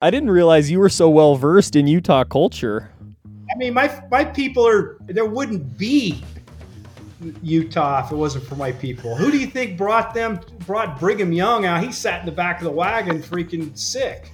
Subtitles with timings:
[0.00, 2.90] I didn't realize you were so well versed in Utah culture.
[3.52, 6.22] I mean, my my people are there wouldn't be
[7.42, 9.16] Utah if it wasn't for my people.
[9.16, 11.82] Who do you think brought them brought Brigham Young out?
[11.82, 14.30] He sat in the back of the wagon, freaking sick.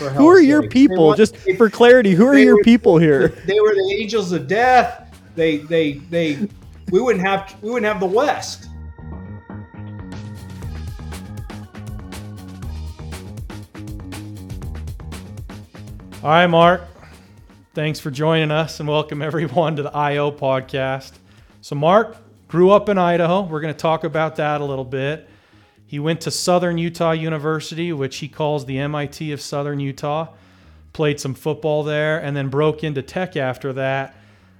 [0.00, 0.70] Who are your sake.
[0.72, 1.06] people?
[1.06, 3.28] Want, Just they, for clarity, who are your were, people here?
[3.28, 5.16] They were the angels of death.
[5.36, 6.48] They they they
[6.90, 8.66] we wouldn't have we wouldn't have the West.
[16.22, 16.82] All right, Mark.
[17.72, 21.12] Thanks for joining us and welcome everyone to the IO podcast.
[21.62, 22.14] So, Mark
[22.46, 23.40] grew up in Idaho.
[23.40, 25.26] We're going to talk about that a little bit.
[25.86, 30.28] He went to Southern Utah University, which he calls the MIT of Southern Utah,
[30.92, 34.14] played some football there, and then broke into tech after that,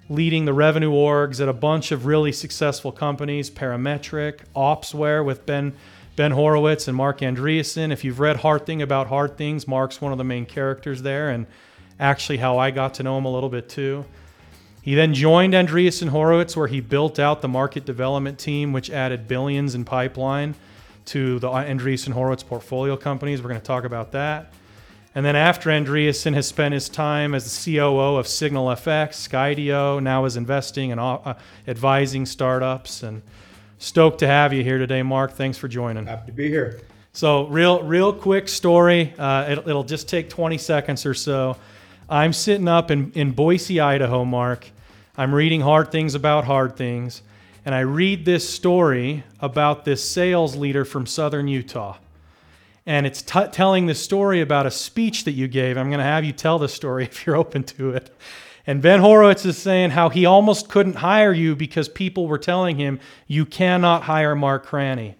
[0.08, 5.74] leading the revenue orgs at a bunch of really successful companies Parametric, Opsware with Ben.
[6.20, 7.90] Ben Horowitz and Marc Andreessen.
[7.90, 11.30] If you've read Hard Thing About Hard Things, Mark's one of the main characters there,
[11.30, 11.46] and
[11.98, 14.04] actually how I got to know him a little bit too.
[14.82, 19.28] He then joined Andreessen Horowitz, where he built out the market development team, which added
[19.28, 20.56] billions in pipeline
[21.06, 23.40] to the Andreessen Horowitz portfolio companies.
[23.40, 24.52] We're going to talk about that.
[25.14, 30.26] And then after Andreessen has spent his time as the COO of SignalFx, Skydio, now
[30.26, 31.32] is investing and uh,
[31.66, 33.22] advising startups and
[33.82, 35.32] Stoked to have you here today, Mark.
[35.32, 36.04] Thanks for joining.
[36.04, 36.82] Happy to be here.
[37.14, 39.14] So, real, real quick story.
[39.18, 41.56] Uh, it, it'll just take 20 seconds or so.
[42.06, 44.68] I'm sitting up in, in Boise, Idaho, Mark.
[45.16, 47.22] I'm reading hard things about hard things,
[47.64, 51.96] and I read this story about this sales leader from southern Utah.
[52.84, 55.78] And it's t- telling the story about a speech that you gave.
[55.78, 58.14] I'm going to have you tell the story if you're open to it.
[58.66, 62.76] And Ben Horowitz is saying how he almost couldn't hire you because people were telling
[62.76, 65.14] him, you cannot hire Mark Cranney.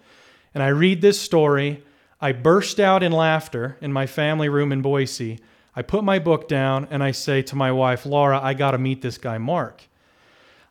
[0.54, 1.82] And I read this story.
[2.20, 5.40] I burst out in laughter in my family room in Boise.
[5.74, 8.78] I put my book down and I say to my wife, Laura, I got to
[8.78, 9.84] meet this guy, Mark.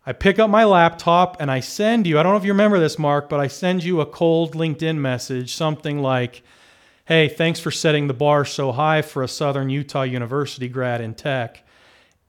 [0.06, 2.80] I pick up my laptop and I send you, I don't know if you remember
[2.80, 6.44] this, Mark, but I send you a cold LinkedIn message, something like,
[7.06, 11.16] Hey, thanks for setting the bar so high for a Southern Utah University grad in
[11.16, 11.64] tech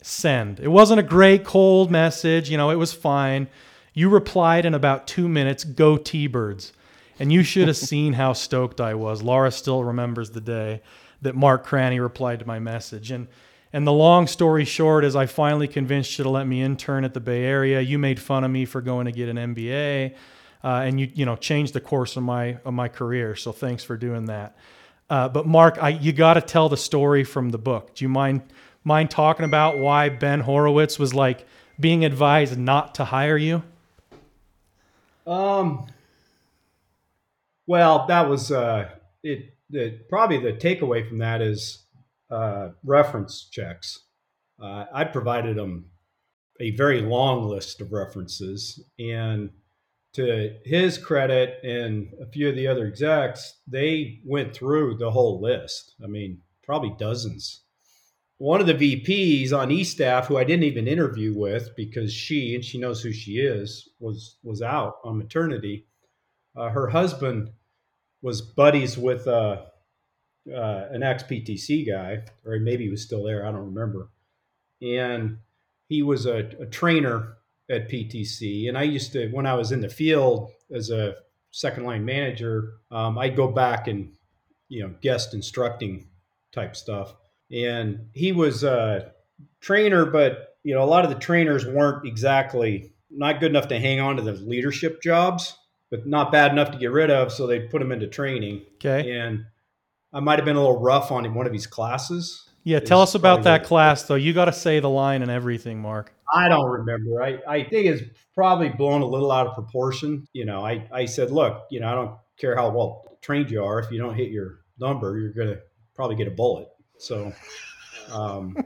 [0.03, 0.61] send.
[0.61, 3.49] It wasn't a great cold message, you know, it was fine.
[3.93, 6.73] You replied in about two minutes, go T Birds.
[7.19, 9.23] And you should have seen how stoked I was.
[9.23, 10.83] Laura still remembers the day
[11.23, 13.11] that Mark Cranney replied to my message.
[13.11, 13.29] And
[13.73, 17.15] and the long story short is I finally convinced you to let me intern at
[17.15, 17.81] the Bay Area.
[17.81, 20.15] You made fun of me for going to get an MBA.
[20.63, 23.37] Uh, and you you know changed the course of my of my career.
[23.37, 24.57] So thanks for doing that.
[25.09, 27.95] Uh, but Mark, I, you got to tell the story from the book.
[27.95, 28.43] Do you mind
[28.85, 31.47] mind talking about why Ben Horowitz was like
[31.79, 33.63] being advised not to hire you?
[35.27, 35.87] Um.
[37.67, 38.89] Well, that was uh,
[39.23, 39.55] it.
[39.71, 41.85] The, probably the takeaway from that is
[42.31, 44.01] uh, reference checks.
[44.61, 45.87] Uh, I provided them
[46.59, 49.51] a very long list of references, and
[50.15, 55.41] to his credit and a few of the other execs, they went through the whole
[55.41, 55.95] list.
[56.03, 57.63] I mean, probably dozens
[58.41, 62.55] one of the VPs on E staff, who I didn't even interview with because she
[62.55, 65.85] and she knows who she is, was was out on maternity.
[66.57, 67.51] Uh, her husband
[68.23, 69.59] was buddies with uh,
[70.51, 73.47] uh, an ex PTC guy, or maybe he was still there.
[73.47, 74.09] I don't remember.
[74.81, 75.37] And
[75.91, 77.37] he was a, a trainer
[77.69, 81.17] at PTC, and I used to when I was in the field as a
[81.51, 84.15] second line manager, um, I'd go back and
[84.71, 86.09] you know guest instructing
[86.53, 87.15] type stuff
[87.53, 89.13] and he was a
[89.61, 93.79] trainer, but you know a lot of the trainers weren't exactly not good enough to
[93.79, 95.57] hang on to the leadership jobs,
[95.91, 98.65] but not bad enough to get rid of, so they put him into training.
[98.77, 99.45] Okay, and
[100.13, 102.47] I might have been a little rough on one of his classes.
[102.63, 104.17] Yeah, tell us about that class though.
[104.17, 106.13] You got to say the line and everything, Mark.
[106.33, 107.23] I don't remember.
[107.23, 108.03] I, I think it's
[108.35, 110.27] probably blown a little out of proportion.
[110.33, 113.65] You know, I, I said, look, you know, I don't care how well trained you
[113.65, 113.81] are.
[113.81, 115.61] If you don't hit your number, you're going to
[115.95, 116.69] probably get a bullet.
[117.01, 117.33] So,
[118.13, 118.57] um,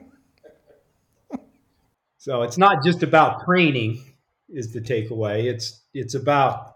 [2.18, 4.02] so it's not just about training
[4.48, 5.44] is the takeaway.
[5.44, 6.74] It's it's about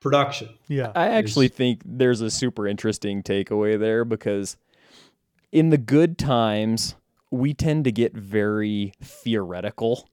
[0.00, 0.50] production.
[0.68, 0.92] Yeah.
[0.94, 4.56] I actually think there's a super interesting takeaway there because
[5.52, 6.96] in the good times,
[7.30, 10.08] we tend to get very theoretical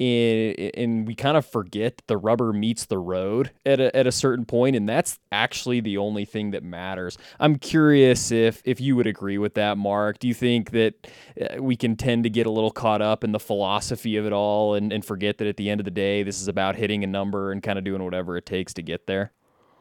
[0.00, 4.44] and we kind of forget the rubber meets the road at a, at a certain
[4.44, 7.18] point and that's actually the only thing that matters.
[7.40, 10.20] I'm curious if if you would agree with that mark.
[10.20, 11.08] Do you think that
[11.40, 14.32] uh, we can tend to get a little caught up in the philosophy of it
[14.32, 17.02] all and, and forget that at the end of the day this is about hitting
[17.02, 19.32] a number and kind of doing whatever it takes to get there?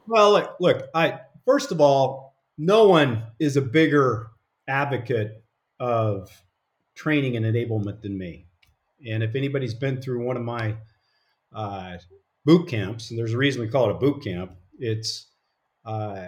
[0.07, 4.31] Well look look i first of all no one is a bigger
[4.67, 5.43] advocate
[5.79, 6.29] of
[6.95, 8.46] training and enablement than me.
[9.05, 10.75] And if anybody's been through one of my
[11.53, 11.97] uh,
[12.45, 15.27] boot camps, and there's a reason we call it a boot camp, it's
[15.85, 16.27] uh,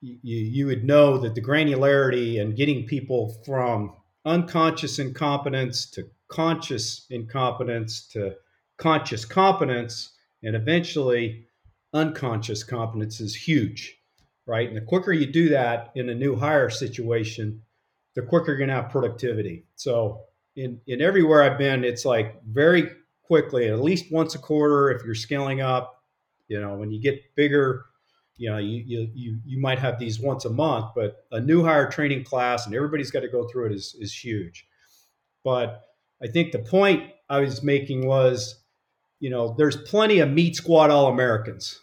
[0.00, 3.94] you, you would know that the granularity and getting people from
[4.24, 8.34] unconscious incompetence to conscious incompetence to
[8.78, 10.12] conscious competence
[10.42, 11.46] and eventually
[11.92, 13.96] unconscious competence is huge,
[14.46, 14.68] right?
[14.68, 17.62] And the quicker you do that in a new hire situation,
[18.14, 19.66] the quicker you're going to have productivity.
[19.76, 20.24] So
[20.56, 22.88] in in everywhere I've been, it's like very
[23.22, 24.90] quickly, at least once a quarter.
[24.90, 26.02] If you're scaling up,
[26.48, 27.86] you know, when you get bigger,
[28.36, 31.62] you know, you you you, you might have these once a month, but a new
[31.64, 34.66] hire training class and everybody's got to go through it is is huge.
[35.42, 35.82] But
[36.22, 38.62] I think the point I was making was,
[39.20, 41.80] you know, there's plenty of meat squad all Americans,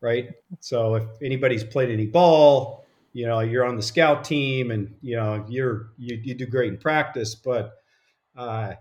[0.00, 0.30] right?
[0.60, 2.85] So if anybody's played any ball,
[3.16, 6.72] you know you're on the scout team and you know you're you, you do great
[6.72, 7.72] in practice but
[8.36, 8.74] uh,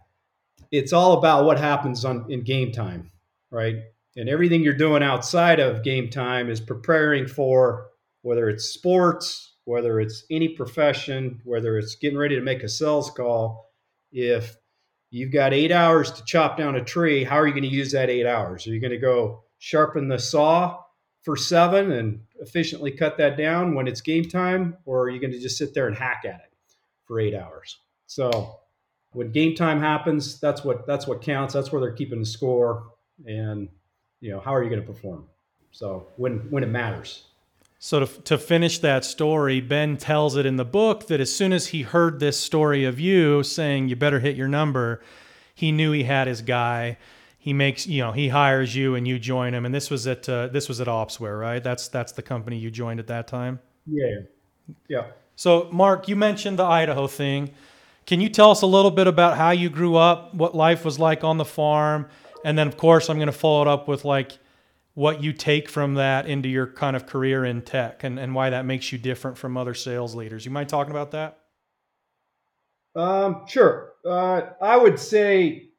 [0.71, 3.11] it's all about what happens on in game time
[3.55, 3.77] right?
[4.17, 7.87] And everything you're doing outside of game time is preparing for
[8.21, 13.09] whether it's sports whether it's any profession whether it's getting ready to make a sales
[13.09, 13.71] call.
[14.11, 14.57] If
[15.11, 17.91] you've got eight hours to chop down a tree how are you going to use
[17.93, 18.67] that eight hours?
[18.67, 20.79] Are you going to go sharpen the saw
[21.25, 25.33] for seven and efficiently cut that down when it's game time, or are you going
[25.33, 26.53] to just sit there and hack at it
[27.05, 27.79] for eight hours?
[28.05, 28.59] So
[29.11, 31.53] when game time happens, that's what that's what counts.
[31.53, 32.91] That's where they're keeping the score,
[33.25, 33.67] and
[34.21, 35.25] you know how are you going to perform?
[35.71, 37.23] So when when it matters.
[37.79, 41.53] So to, to finish that story, Ben tells it in the book that as soon
[41.53, 45.01] as he heard this story of you saying you better hit your number,
[45.53, 46.97] he knew he had his guy
[47.45, 49.67] he makes you know he hires you and you join him.
[49.67, 51.63] And this was at uh, this was at opsware right?
[51.63, 53.59] That's that's the company you joined at that time?
[53.85, 54.21] Yeah
[54.87, 55.05] yeah.
[55.35, 57.51] So mark you mentioned the idaho thing.
[58.07, 60.97] Can you tell us a little bit about how you grew up what life was
[60.97, 62.07] like on the farm?
[62.43, 64.39] And then of course i'm going to follow it up with like
[64.95, 68.49] what you take from that into your kind of career in tech and, and why
[68.49, 70.45] that makes you different from other sales leaders.
[70.45, 71.37] You mind talking about that?
[72.95, 73.91] Um, sure.
[74.03, 75.69] Uh, i would say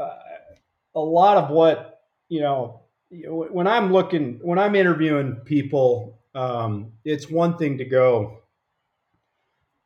[0.00, 0.18] uh,
[0.94, 7.28] a lot of what you know when I'm looking when I'm interviewing people, um, it's
[7.30, 8.42] one thing to go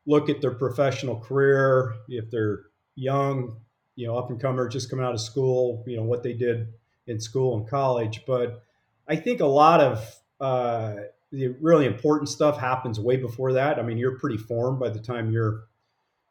[0.06, 2.60] look at their professional career if they're
[2.94, 3.56] young,
[3.96, 6.68] you know, up and comer, just coming out of school, you know, what they did
[7.08, 8.22] in school and college.
[8.26, 8.62] But
[9.08, 10.94] I think a lot of uh,
[11.32, 13.78] the really important stuff happens way before that.
[13.78, 15.64] I mean, you're pretty formed by the time you're,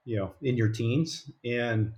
[0.05, 1.93] you know, in your teens, and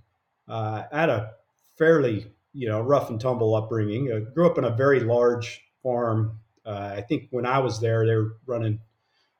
[0.48, 1.32] uh, at a
[1.76, 4.12] fairly you know, rough and tumble upbringing.
[4.12, 6.38] I grew up in a very large farm.
[6.64, 8.80] Uh, I think when I was there, they were running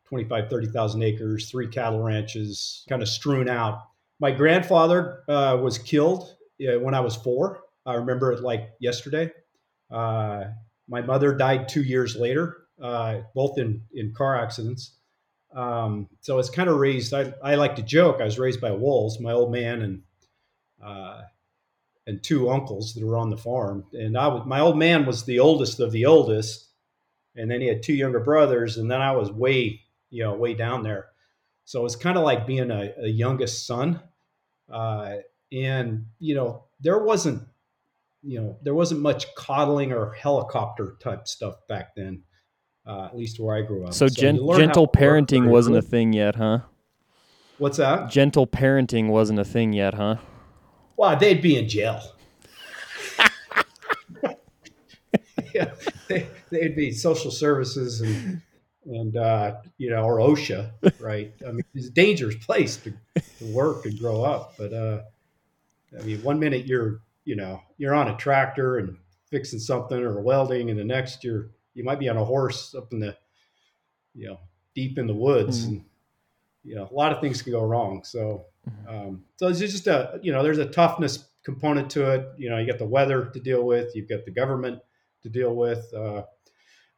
[0.08, 3.82] 25, 30,000 acres, three cattle ranches, kind of strewn out.
[4.20, 7.60] My grandfather uh, was killed uh, when I was four.
[7.87, 9.31] I remember it like yesterday.
[9.90, 10.44] Uh,
[10.88, 14.93] my mother died two years later, uh, both in, in car accidents.
[15.54, 17.14] Um, so it's kind of raised.
[17.14, 18.20] I, I like to joke.
[18.20, 19.20] I was raised by wolves.
[19.20, 20.02] My old man and
[20.82, 21.22] uh,
[22.08, 23.84] and two uncles that were on the farm.
[23.93, 26.70] And I was, my old man was the oldest of the oldest,
[27.37, 30.55] and then he had two younger brothers, and then I was way, you know, way
[30.55, 31.08] down there.
[31.66, 34.00] So it's kind of like being a, a youngest son.
[34.73, 35.16] Uh,
[35.52, 37.42] and you know, there wasn't,
[38.23, 42.23] you know, there wasn't much coddling or helicopter type stuff back then.
[42.87, 43.92] Uh, at least where I grew up.
[43.92, 46.61] So, so gen- gentle parenting wasn't a thing yet, huh?
[47.59, 48.09] What's that?
[48.09, 50.16] Gentle parenting wasn't a thing yet, huh?
[50.99, 52.02] Well, they'd be in jail.
[55.55, 55.71] yeah,
[56.09, 58.43] they, would be social services and
[58.85, 61.33] and uh, you know, or OSHA, right?
[61.47, 62.93] I mean, it's a dangerous place to,
[63.38, 64.55] to work and grow up.
[64.59, 65.02] But uh,
[65.97, 68.97] I mean, one minute you're you know you're on a tractor and
[69.31, 72.93] fixing something or welding, and the next you're you might be on a horse up
[72.93, 73.17] in the
[74.17, 74.40] you know
[74.75, 75.69] deep in the woods, mm.
[75.69, 75.85] and
[76.64, 78.02] you know a lot of things can go wrong.
[78.02, 78.88] So Mm-hmm.
[78.88, 82.28] Um, so it's just a you know there's a toughness component to it.
[82.37, 84.80] You know you got the weather to deal with, you've got the government
[85.22, 85.92] to deal with.
[85.94, 86.22] Uh,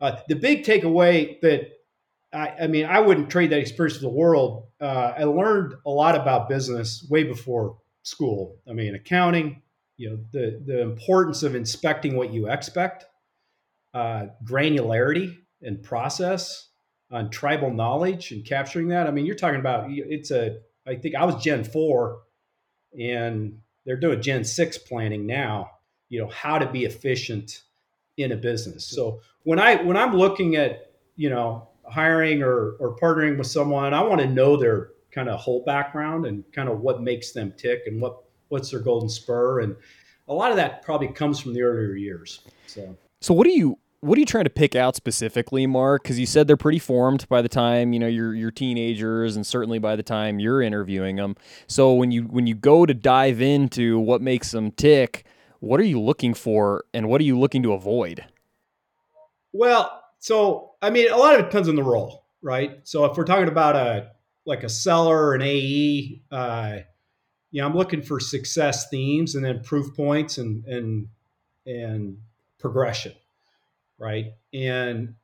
[0.01, 1.69] uh, the big takeaway that
[2.33, 4.69] I, I, mean I wouldn't trade that experience for the world.
[4.81, 8.57] Uh, I learned a lot about business way before school.
[8.69, 9.63] I mean accounting,
[9.97, 13.05] you know the the importance of inspecting what you expect,
[13.95, 16.69] uh, granularity and process
[17.11, 19.07] on tribal knowledge and capturing that.
[19.07, 20.59] I mean you're talking about it's a
[20.91, 22.23] I think I was Gen four,
[22.99, 25.71] and they're doing Gen six planning now.
[26.09, 27.63] You know how to be efficient
[28.17, 28.85] in a business.
[28.85, 33.95] So when I when I'm looking at you know hiring or, or partnering with someone,
[33.95, 37.53] I want to know their kind of whole background and kind of what makes them
[37.57, 39.61] tick and what what's their golden spur.
[39.61, 39.77] And
[40.29, 42.41] a lot of that probably comes from the earlier years.
[42.67, 46.03] So, so what do you what are you trying to pick out specifically, Mark?
[46.03, 49.47] Because you said they're pretty formed by the time you know you're, you're teenagers, and
[49.47, 51.37] certainly by the time you're interviewing them.
[51.67, 55.27] So when you when you go to dive into what makes them tick,
[55.61, 58.25] what are you looking for, and what are you looking to avoid?
[59.53, 62.81] Well, so I mean, a lot of it depends on the role, right?
[62.85, 64.13] So if we're talking about a
[64.47, 66.79] like a seller, an AE, uh,
[67.51, 71.09] you know, I'm looking for success themes and then proof points and and
[71.67, 72.17] and
[72.59, 73.13] progression
[74.01, 74.33] right?
[74.53, 75.15] And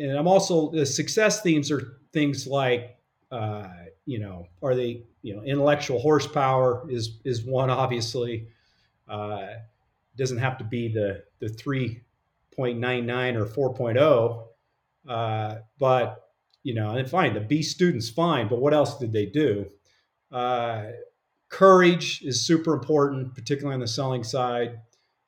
[0.00, 2.96] and I'm also the success themes are things like
[3.30, 3.68] uh,
[4.06, 8.48] you know are they you know intellectual horsepower is is one obviously.
[9.06, 9.54] Uh,
[10.16, 14.46] doesn't have to be the the 3.99 or 4.0
[15.08, 16.30] uh, but
[16.62, 19.66] you know and fine the B students fine but what else did they do?
[20.30, 20.84] Uh,
[21.48, 24.78] courage is super important particularly on the selling side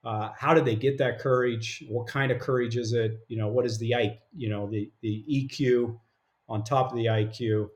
[0.05, 1.85] uh, how did they get that courage?
[1.89, 3.21] What kind of courage is it?
[3.29, 4.19] You know, what is the IQ?
[4.35, 5.99] you know, the the EQ
[6.49, 7.69] on top of the IQ?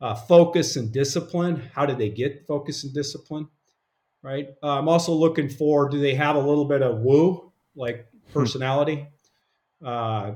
[0.00, 1.62] Uh, focus and discipline.
[1.74, 3.48] How did they get focus and discipline?
[4.22, 4.48] Right.
[4.62, 8.32] Uh, I'm also looking for do they have a little bit of woo, like hmm.
[8.32, 9.06] personality?
[9.84, 10.32] Uh,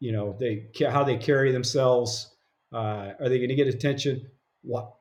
[0.00, 2.34] you know, they how they carry themselves.
[2.70, 4.30] Uh, are they going to get attention?
[4.62, 4.92] What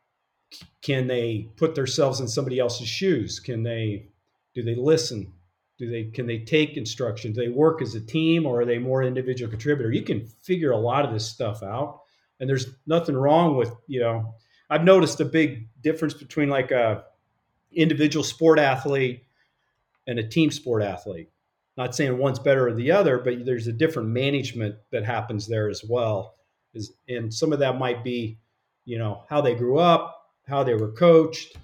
[0.81, 3.41] can they put themselves in somebody else's shoes?
[3.41, 4.07] Can they
[4.53, 5.33] do they listen?
[5.77, 7.33] Do they can they take instruction?
[7.33, 9.91] Do they work as a team or are they more individual contributor?
[9.91, 12.01] You can figure a lot of this stuff out.
[12.39, 14.35] And there's nothing wrong with, you know,
[14.69, 17.03] I've noticed a big difference between like a
[17.71, 19.23] individual sport athlete
[20.07, 21.29] and a team sport athlete.
[21.77, 25.69] Not saying one's better than the other, but there's a different management that happens there
[25.69, 26.35] as well.
[26.73, 28.39] Is and some of that might be,
[28.85, 31.55] you know, how they grew up, how they were coached,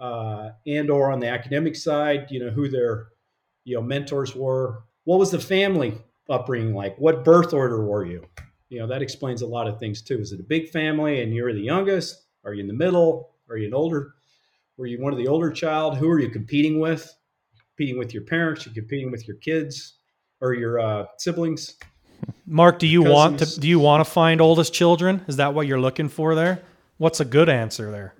[0.00, 3.08] uh, and or on the academic side, you know, who their
[3.64, 4.82] you know mentors were.
[5.04, 5.94] What was the family
[6.28, 6.96] upbringing like?
[6.98, 8.24] What birth order were you?
[8.68, 10.18] You know, that explains a lot of things too.
[10.18, 12.26] Is it a big family and you're the youngest?
[12.44, 13.30] Are you in the middle?
[13.48, 14.14] Are you an older?
[14.76, 15.98] Were you one of the older child?
[15.98, 17.12] Who are you competing with?
[17.76, 18.64] Competing with your parents?
[18.64, 19.98] You're competing with your kids
[20.40, 21.76] or your uh, siblings?
[22.46, 25.24] Mark, do you want to do you want to find oldest children?
[25.26, 26.62] Is that what you're looking for there?
[26.98, 28.14] What's a good answer there?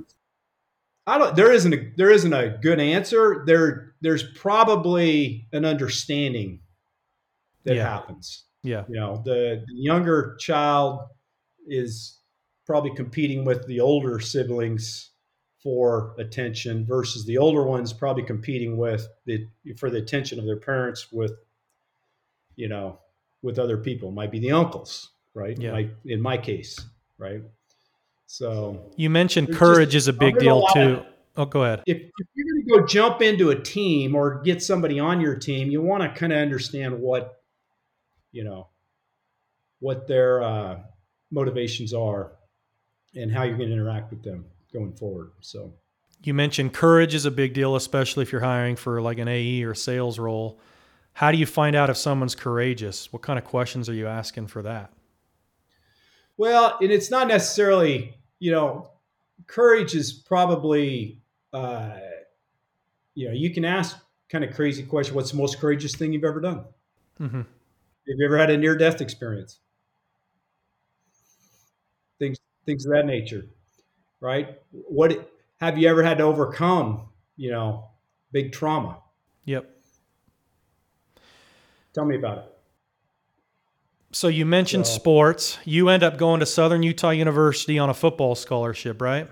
[1.11, 1.37] I don't.
[1.37, 3.45] There isn't a there isn't a good answer.
[3.47, 6.61] There there's probably an understanding
[7.65, 7.89] that yeah.
[7.89, 8.45] happens.
[8.63, 8.85] Yeah.
[8.89, 11.01] You know, the, the younger child
[11.67, 12.19] is
[12.67, 15.11] probably competing with the older siblings
[15.63, 20.57] for attention versus the older ones probably competing with the for the attention of their
[20.57, 21.33] parents with
[22.57, 22.99] you know
[23.43, 25.73] with other people might be the uncles right yeah.
[25.73, 26.81] Like in my case
[27.19, 27.43] right
[28.31, 31.03] so you mentioned courage just, is a big deal too.
[31.37, 31.83] oh, go ahead.
[31.85, 35.35] If, if you're going to go jump into a team or get somebody on your
[35.35, 37.43] team, you want to kind of understand what,
[38.31, 38.69] you know,
[39.81, 40.79] what their uh,
[41.33, 42.35] motivations are
[43.17, 45.33] and how you're going to interact with them going forward.
[45.41, 45.75] So
[46.23, 49.65] you mentioned courage is a big deal, especially if you're hiring for like an AE
[49.65, 50.61] or sales role.
[51.15, 53.13] How do you find out if someone's courageous?
[53.13, 54.93] What kind of questions are you asking for that?
[56.37, 58.89] Well, and it's not necessarily you know,
[59.47, 61.21] courage is probably,
[61.53, 61.99] uh,
[63.15, 63.97] you know, you can ask
[64.29, 65.15] kind of crazy question.
[65.15, 66.65] What's the most courageous thing you've ever done?
[67.21, 67.37] Mm-hmm.
[67.37, 67.47] Have
[68.07, 69.61] you ever had a near death experience?
[72.19, 73.47] Things, things of that nature,
[74.21, 74.59] right?
[74.73, 75.31] What
[75.61, 77.09] have you ever had to overcome?
[77.37, 77.91] You know,
[78.33, 78.99] big trauma.
[79.45, 79.69] Yep.
[81.93, 82.60] Tell me about it.
[84.13, 85.59] So you mentioned so, sports.
[85.65, 89.29] You end up going to Southern Utah University on a football scholarship, right?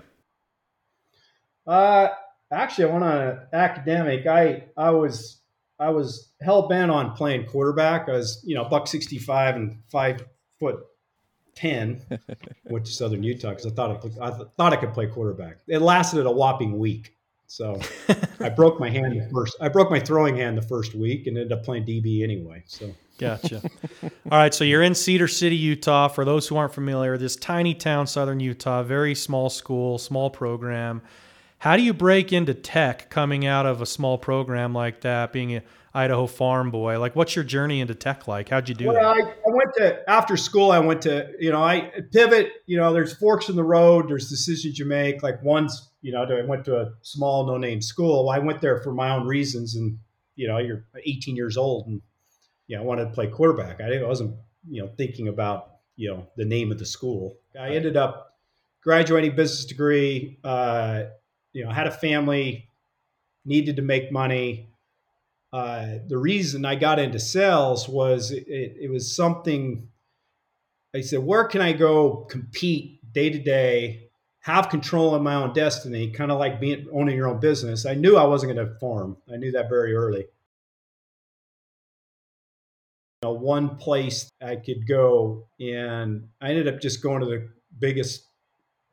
[1.67, 2.07] Uh,
[2.51, 4.25] actually, I went on an academic.
[4.25, 5.41] I I was
[5.79, 8.07] I was hell bent on playing quarterback.
[8.07, 10.25] I was you know buck sixty five and five
[10.59, 10.79] foot
[11.55, 12.01] ten.
[12.65, 15.57] went to Southern Utah because I thought I, could, I thought I could play quarterback.
[15.67, 17.15] It lasted a whopping week.
[17.49, 17.79] So
[18.39, 19.57] I broke my hand the first.
[19.59, 22.63] I broke my throwing hand the first week and ended up playing DB anyway.
[22.67, 23.61] So Gotcha.
[24.03, 26.07] All right, so you're in Cedar City, Utah.
[26.07, 31.01] For those who aren't familiar, this tiny town, southern Utah, very small school, small program.
[31.57, 35.53] How do you break into tech coming out of a small program like that, being
[35.53, 35.63] an
[35.93, 36.97] Idaho farm boy?
[36.97, 38.47] Like, what's your journey into tech like?
[38.47, 38.93] How'd you do it?
[38.93, 39.25] well, that?
[39.25, 42.93] I, I went to, after school, I went to, you know, I pivot, you know,
[42.93, 45.21] there's forks in the road, there's decisions you make.
[45.21, 48.29] Like, one's, you know, I went to a small, no name school.
[48.29, 49.75] I went there for my own reasons.
[49.75, 49.99] And,
[50.35, 52.01] you know, you're 18 years old and
[52.67, 53.81] you know, I wanted to play quarterback.
[53.81, 54.35] I wasn't,
[54.69, 57.37] you know, thinking about, you know the name of the school.
[57.59, 58.37] I ended up
[58.81, 60.39] graduating business degree.
[60.45, 61.03] Uh,
[61.51, 62.69] you know, had a family,
[63.43, 64.69] needed to make money.
[65.51, 69.89] Uh, the reason I got into sales was it, it, it was something.
[70.95, 74.08] I said, where can I go compete day to day,
[74.41, 77.85] have control of my own destiny, kind of like being owning your own business.
[77.85, 79.17] I knew I wasn't going to farm.
[79.31, 80.25] I knew that very early.
[83.21, 87.49] You know, one place I could go, and I ended up just going to the
[87.79, 88.23] biggest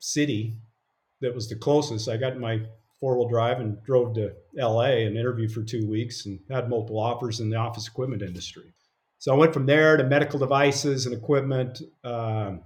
[0.00, 0.56] city
[1.20, 2.08] that was the closest.
[2.08, 2.62] I got my
[2.98, 6.98] four wheel drive and drove to LA and interviewed for two weeks and had multiple
[6.98, 8.72] offers in the office equipment industry.
[9.18, 11.82] So I went from there to medical devices and equipment.
[12.04, 12.62] Um,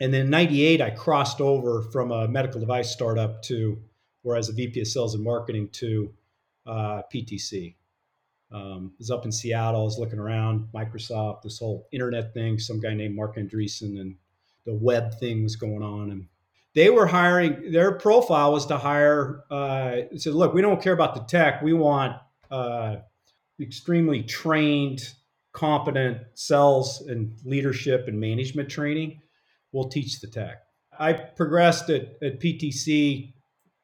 [0.00, 3.80] and then in 98, I crossed over from a medical device startup to
[4.22, 6.12] where I was a VP of sales and marketing to
[6.66, 7.76] uh, PTC.
[8.50, 9.82] Um, I was up in Seattle.
[9.82, 12.58] I was looking around Microsoft, this whole internet thing.
[12.58, 14.16] Some guy named Marc Andreessen and
[14.64, 16.26] the web thing was going on, and
[16.74, 17.70] they were hiring.
[17.70, 19.44] Their profile was to hire.
[19.50, 21.62] Uh, said, "Look, we don't care about the tech.
[21.62, 22.16] We want
[22.50, 22.96] uh,
[23.60, 25.14] extremely trained,
[25.52, 29.20] competent sales and leadership and management training."
[29.74, 30.62] We'll teach the tech.
[30.98, 33.34] I progressed at, at PTC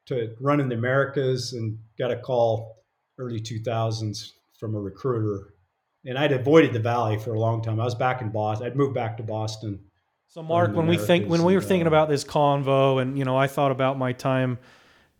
[0.07, 2.77] to run in the Americas and got a call
[3.19, 5.53] early 2000s from a recruiter.
[6.05, 7.79] And I'd avoided the Valley for a long time.
[7.79, 8.65] I was back in Boston.
[8.65, 9.79] I'd moved back to Boston.
[10.29, 13.25] So, Mark, when we think when we were thinking uh, about this convo, and you
[13.25, 14.59] know, I thought about my time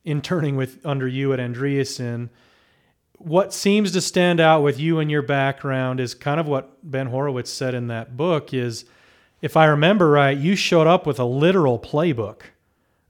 [0.05, 2.29] interning with under you at Andreessen.
[3.17, 7.07] What seems to stand out with you and your background is kind of what Ben
[7.07, 8.85] Horowitz said in that book: is
[9.41, 12.41] if I remember right, you showed up with a literal playbook,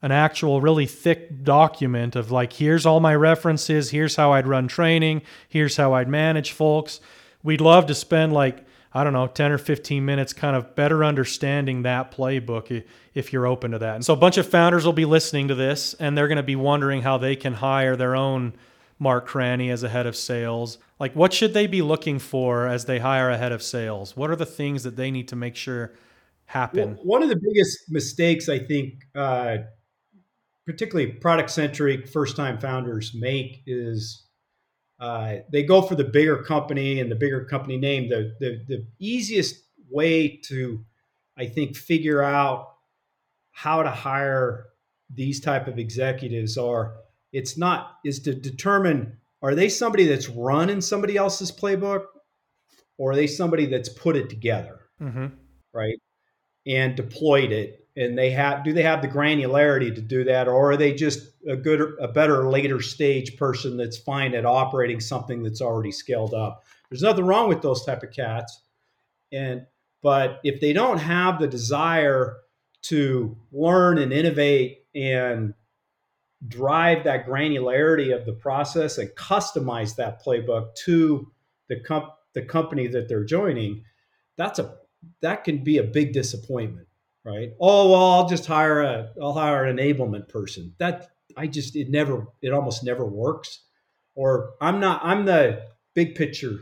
[0.02, 4.68] an actual really thick document of like, here's all my references, here's how I'd run
[4.68, 7.02] training, here's how I'd manage folks.
[7.44, 11.04] We'd love to spend like, I don't know, 10 or 15 minutes kind of better
[11.04, 12.84] understanding that playbook
[13.14, 13.96] if you're open to that.
[13.96, 16.44] And so a bunch of founders will be listening to this and they're going to
[16.44, 18.54] be wondering how they can hire their own
[19.00, 20.78] Mark Cranney as a head of sales.
[21.00, 24.16] Like, what should they be looking for as they hire a head of sales?
[24.16, 25.92] What are the things that they need to make sure
[26.52, 26.98] happen?
[27.04, 29.58] One of the biggest mistakes I think, uh,
[30.66, 34.28] particularly product centric first time founders make is
[35.00, 38.10] uh, they go for the bigger company and the bigger company name.
[38.10, 39.56] The, the, the easiest
[39.90, 40.84] way to,
[41.38, 42.68] I think, figure out
[43.52, 44.68] how to hire
[45.14, 46.96] these type of executives are
[47.34, 52.06] it's not is to determine are they somebody that's run in somebody else's playbook
[52.98, 55.28] or are they somebody that's put it together mm-hmm.
[55.74, 55.98] right
[56.66, 57.88] and deployed it.
[57.98, 61.28] And they have do they have the granularity to do that or are they just
[61.48, 66.34] a good a better later stage person that's fine at operating something that's already scaled
[66.34, 66.64] up?
[66.90, 68.62] There's nothing wrong with those type of cats.
[69.32, 69.66] And
[70.02, 72.38] but if they don't have the desire
[72.84, 75.54] to learn and innovate and
[76.48, 81.32] drive that granularity of the process and customize that playbook to
[81.68, 83.84] the comp- the company that they're joining
[84.38, 84.76] that's a
[85.22, 86.88] that can be a big disappointment,
[87.24, 87.52] right?
[87.60, 90.74] Oh well, I'll just hire a I'll hire an enablement person.
[90.80, 93.62] That I just it never it almost never works.
[94.16, 96.60] Or I'm not I'm the big picture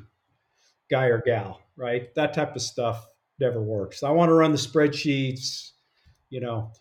[0.89, 2.13] guy or gal, right?
[2.15, 3.06] That type of stuff
[3.39, 4.04] never works.
[4.04, 5.71] I want to run the spreadsheets,
[6.30, 6.71] you know.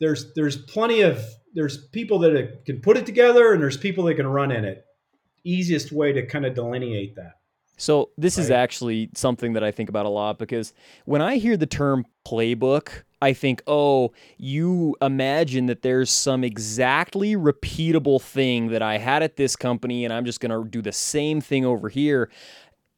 [0.00, 4.14] There's there's plenty of there's people that can put it together and there's people that
[4.14, 4.84] can run in it.
[5.44, 7.34] Easiest way to kind of delineate that.
[7.76, 8.44] So this right.
[8.44, 10.72] is actually something that I think about a lot because
[11.04, 17.36] when I hear the term playbook, I think, oh, you imagine that there's some exactly
[17.36, 20.92] repeatable thing that I had at this company and I'm just going to do the
[20.92, 22.30] same thing over here.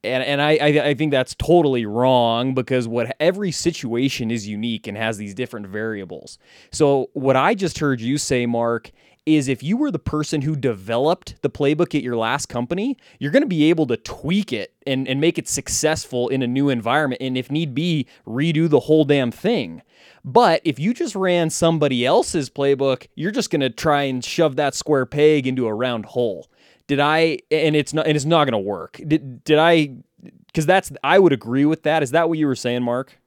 [0.03, 4.87] And, and I, I, I think that's totally wrong because what every situation is unique
[4.87, 6.39] and has these different variables.
[6.73, 8.93] So what I just heard you say, Mark,
[9.27, 13.31] is if you were the person who developed the playbook at your last company, you're
[13.31, 16.69] going to be able to tweak it and, and make it successful in a new
[16.69, 17.23] environment.
[17.23, 19.81] And if need be, redo the whole damn thing.
[20.25, 24.57] But if you just ran somebody else's playbook, you're just going to try and shove
[24.57, 26.51] that square peg into a round hole.
[26.87, 29.01] Did I, and it's not, and it's not going to work.
[29.07, 29.97] Did, did I,
[30.47, 32.03] because that's, I would agree with that.
[32.03, 33.19] Is that what you were saying, Mark?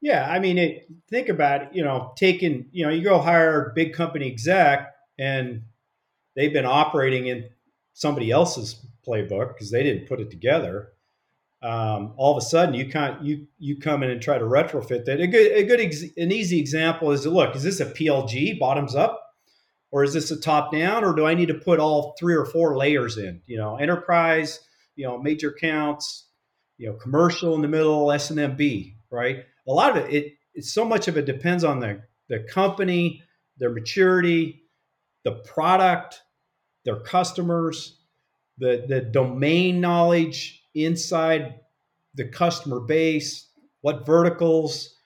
[0.00, 0.28] Yeah.
[0.30, 3.74] I mean, it, think about it, you know, taking, you know, you go hire a
[3.74, 5.62] big company exec and
[6.36, 7.48] they've been operating in
[7.92, 10.88] somebody else's playbook because they didn't put it together.
[11.62, 15.06] Um, all of a sudden, you can't you you come in and try to retrofit
[15.06, 15.20] that.
[15.20, 18.94] A good a good ex, an easy example is look: is this a PLG bottoms
[18.94, 19.22] up,
[19.90, 22.44] or is this a top down, or do I need to put all three or
[22.44, 23.40] four layers in?
[23.46, 24.60] You know, enterprise,
[24.94, 26.28] you know, major accounts,
[26.76, 29.44] you know, commercial in the middle, SMB, right?
[29.66, 33.22] A lot of it, it so much of it depends on the the company,
[33.56, 34.63] their maturity,
[35.24, 36.22] the product,
[36.84, 37.98] their customers,
[38.58, 41.60] the the domain knowledge inside
[42.14, 43.48] the customer base,
[43.80, 44.96] what verticals,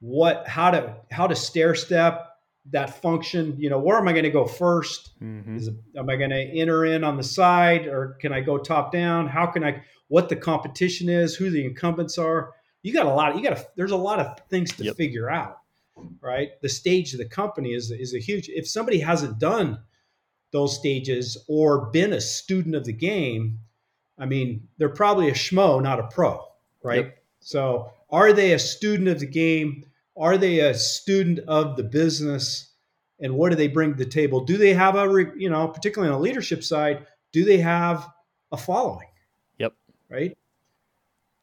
[0.00, 2.30] what how to how to stair step
[2.70, 3.56] that function.
[3.58, 5.56] You know, where am I going to go 1st mm-hmm.
[5.56, 8.92] Is, am I going to enter in on the side, or can I go top
[8.92, 9.28] down?
[9.28, 9.82] How can I?
[10.08, 12.52] What the competition is, who the incumbents are.
[12.82, 13.36] You got a lot.
[13.36, 13.58] You got.
[13.58, 14.96] A, there's a lot of things to yep.
[14.96, 15.58] figure out,
[16.20, 16.60] right?
[16.62, 18.48] The stage of the company is is a huge.
[18.48, 19.78] If somebody hasn't done
[20.52, 23.60] those stages or been a student of the game,
[24.18, 26.44] I mean, they're probably a schmo, not a pro,
[26.82, 27.06] right?
[27.06, 27.18] Yep.
[27.40, 29.84] So, are they a student of the game?
[30.16, 32.70] Are they a student of the business?
[33.20, 34.44] And what do they bring to the table?
[34.44, 38.08] Do they have a, you know, particularly on the leadership side, do they have
[38.52, 39.08] a following?
[39.58, 39.72] Yep.
[40.08, 40.36] Right.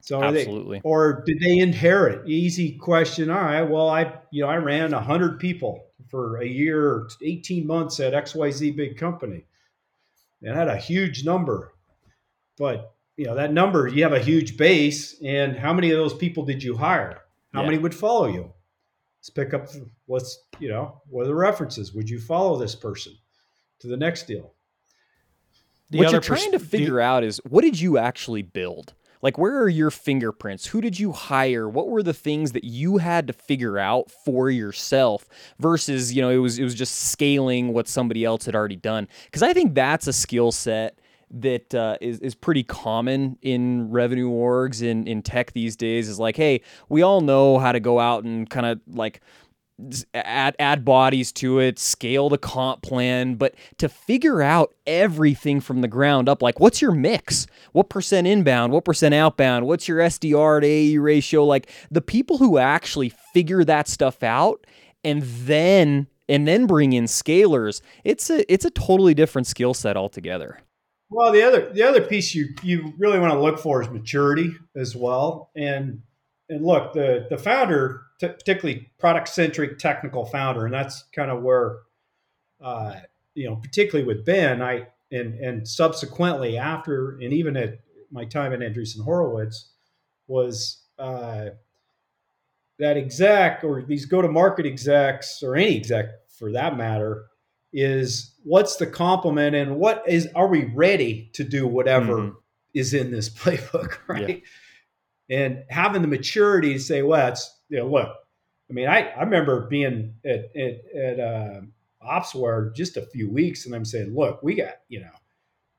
[0.02, 0.80] So absolutely.
[0.80, 2.28] They, or did they inherit?
[2.28, 3.30] Easy question.
[3.30, 3.64] All right.
[3.64, 8.14] Well, I, you know, I ran a hundred people for a year, 18 months at
[8.14, 9.46] XYZ big company
[10.42, 11.74] and I had a huge number.
[12.58, 15.22] But you know, that number, you have a huge base.
[15.24, 17.22] And how many of those people did you hire?
[17.54, 17.68] How yeah.
[17.68, 18.52] many would follow you?
[19.20, 19.68] Let's pick up
[20.06, 21.94] what's, you know, what are the references?
[21.94, 23.14] Would you follow this person
[23.80, 24.54] to the next deal?
[25.92, 28.94] The what you're trying pers- to figure you- out is what did you actually build?
[29.22, 30.68] Like, where are your fingerprints?
[30.68, 31.68] Who did you hire?
[31.70, 35.28] What were the things that you had to figure out for yourself
[35.60, 39.08] versus, you know, it was it was just scaling what somebody else had already done?
[39.26, 41.00] Because I think that's a skill set
[41.34, 46.10] that uh, is is pretty common in revenue orgs in in tech these days.
[46.10, 49.22] Is like, hey, we all know how to go out and kind of like
[50.14, 55.82] add add bodies to it, scale the comp plan, but to figure out everything from
[55.82, 57.48] the ground up, like what's your mix?
[57.72, 58.74] What percent inbound?
[58.74, 59.68] What percent outbound?
[59.68, 61.46] What's your SDR to AE ratio?
[61.46, 64.66] Like the people who actually figure that stuff out
[65.04, 69.98] and then and then bring in scalers, it's a it's a totally different skill set
[69.98, 70.60] altogether.
[71.10, 74.54] Well, the other the other piece you you really want to look for is maturity
[74.76, 76.02] as well, and
[76.50, 81.42] and look the the founder t- particularly product centric technical founder, and that's kind of
[81.42, 81.80] where,
[82.62, 82.96] uh,
[83.34, 87.80] you know, particularly with Ben, I and and subsequently after, and even at
[88.12, 89.72] my time at Andreessen Horowitz,
[90.28, 91.50] was uh,
[92.80, 97.26] that exec or these go to market execs or any exec for that matter
[97.74, 102.36] is what's the complement and what is are we ready to do whatever mm-hmm.
[102.74, 104.44] is in this playbook right
[105.30, 105.38] yeah.
[105.38, 108.10] and having the maturity to say well it's you know, look,
[108.70, 111.62] I mean, I, I remember being at, at, at uh,
[112.06, 115.12] Opsware just a few weeks and I'm saying, look, we got, you know,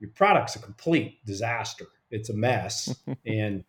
[0.01, 1.87] your product's a complete disaster.
[2.11, 2.95] It's a mess.
[3.27, 3.65] and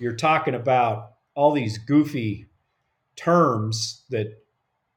[0.00, 2.46] you're talking about all these goofy
[3.14, 4.42] terms that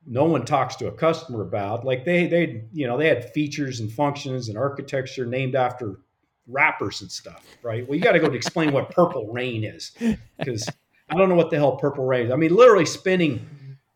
[0.08, 1.86] no one talks to a customer about.
[1.86, 6.00] Like they, they, you know, they had features and functions and architecture named after
[6.48, 7.88] rappers and stuff, right?
[7.88, 9.91] Well, you got to go to explain what Purple Rain is
[10.39, 10.67] because
[11.12, 12.32] I don't know what the hell Purple Rain is.
[12.32, 13.47] I mean, literally spinning.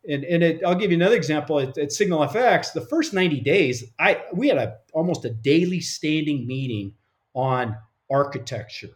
[0.08, 2.74] And, and it, I'll give you another example at, at SignalFx.
[2.74, 6.94] The first 90 days, I we had a almost a daily standing meeting
[7.34, 7.76] on
[8.10, 8.90] architecture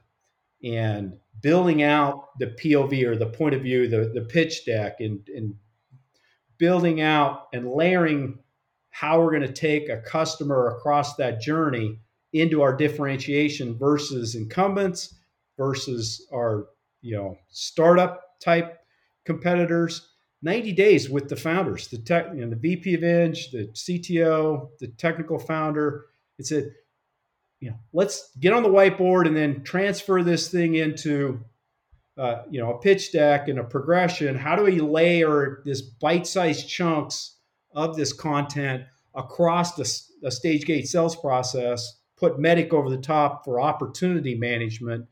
[0.63, 5.27] and building out the POV or the point of view, the, the pitch deck, and,
[5.35, 5.55] and
[6.59, 8.39] building out and layering
[8.91, 11.99] how we're going to take a customer across that journey
[12.33, 15.15] into our differentiation versus incumbents
[15.57, 16.67] versus our
[17.01, 18.79] you know startup type
[19.25, 20.07] competitors.
[20.43, 24.71] 90 days with the founders the tech you know, the vp of eng the cto
[24.79, 26.07] the technical founder.
[26.39, 26.73] It said
[27.61, 31.45] you know let's get on the whiteboard and then transfer this thing into
[32.17, 34.37] uh, you know a pitch deck and a progression.
[34.37, 37.37] How do we layer this bite-sized chunks
[37.73, 38.85] of this content
[39.15, 45.07] across the, the stage gate sales process put MEDDIC over the top for opportunity management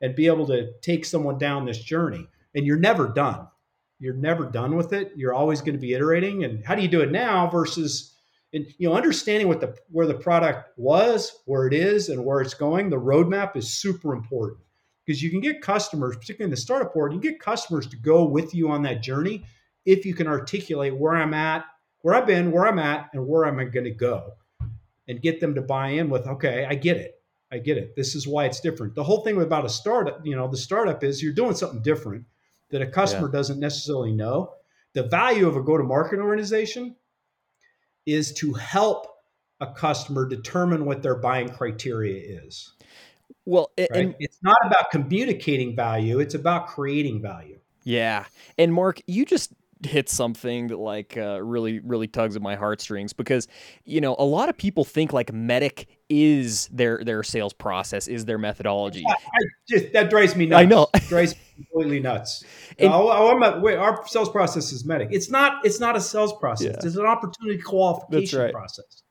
[0.00, 2.26] and be able to take someone down this journey.
[2.54, 3.48] And you're never done.
[3.98, 5.12] You're never done with it.
[5.16, 6.44] You're always going to be iterating.
[6.44, 8.14] And how do you do it now versus
[8.52, 12.40] and you know understanding what the where the product was, where it is, and where
[12.40, 12.88] it's going.
[12.88, 14.60] The roadmap is super important
[15.04, 18.24] because you can get customers, particularly in the startup world, you get customers to go
[18.24, 19.44] with you on that journey
[19.86, 21.64] if you can articulate where I'm at,
[22.02, 24.32] where I've been, where I'm at, and where am I'm going to go,
[25.08, 27.17] and get them to buy in with, okay, I get it.
[27.50, 27.96] I get it.
[27.96, 28.94] This is why it's different.
[28.94, 32.24] The whole thing about a startup, you know, the startup is you're doing something different
[32.70, 33.38] that a customer yeah.
[33.38, 34.52] doesn't necessarily know.
[34.94, 36.96] The value of a go to market organization
[38.06, 39.06] is to help
[39.60, 42.74] a customer determine what their buying criteria is.
[43.44, 43.88] Well, right?
[43.94, 47.58] and it's not about communicating value, it's about creating value.
[47.84, 48.26] Yeah.
[48.58, 49.52] And Mark, you just
[49.84, 53.46] hit something that like uh, really really tugs at my heartstrings because
[53.84, 58.24] you know a lot of people think like MEDDIC is their their sales process is
[58.24, 60.86] their methodology I, I just that drives me nuts I know.
[61.08, 61.40] drives me
[61.70, 62.44] completely nuts
[62.78, 65.08] And- I'm not- wait, our sales process is MEDDIC.
[65.10, 66.86] it's not it's not a sales process Yeah.
[66.86, 68.52] it's an opportunity qualification right.
[68.52, 69.02] process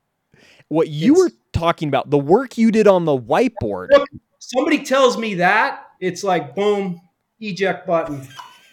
[0.69, 4.83] what you It's- were talking about the work you did on the whiteboard Look, somebody
[4.83, 6.99] tells me that it's like boom
[7.39, 8.27] eject button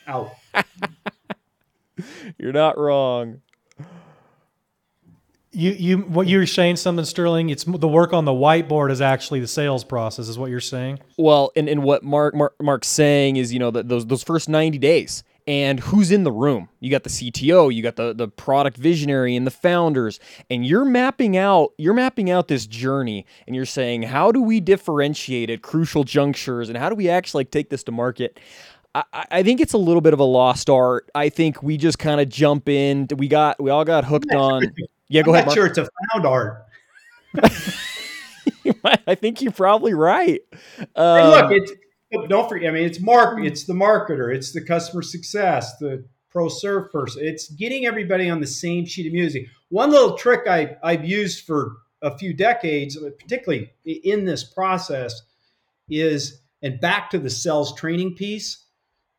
[0.06, 0.32] out
[2.38, 3.40] you're not wrong
[5.54, 7.50] You you what you were saying something Sterling?
[7.50, 10.98] It's the work on the whiteboard is actually the sales process, is what you're saying.
[11.16, 14.48] Well, and, and what Mark, Mark Mark's saying is, you know, that those those first
[14.48, 16.70] 90 days and who's in the room.
[16.80, 20.18] You got the CTO, you got the the product visionary and the founders,
[20.50, 24.58] and you're mapping out you're mapping out this journey and you're saying, how do we
[24.60, 28.40] differentiate at crucial junctures and how do we actually like take this to market?
[28.94, 31.10] I, I- I think it's a little bit of a lost art.
[31.14, 33.06] I think we just kind of jump in.
[33.16, 34.62] We got we all got hooked on.
[35.08, 35.46] Yeah, go I'm ahead.
[35.46, 35.54] not Mark.
[35.56, 36.64] sure it's a found art
[39.06, 40.40] I think you're probably right.
[40.78, 41.72] And Um, look, it's
[42.28, 42.70] don't forget.
[42.70, 43.40] I mean, it's mark.
[43.44, 44.34] It's the marketer.
[44.34, 45.76] It's the customer success.
[45.78, 47.22] The pro serve person.
[47.24, 49.46] It's getting everybody on the same sheet of music.
[49.68, 55.22] One little trick I I've used for a few decades, particularly in this process,
[55.88, 58.64] is and back to the sales training piece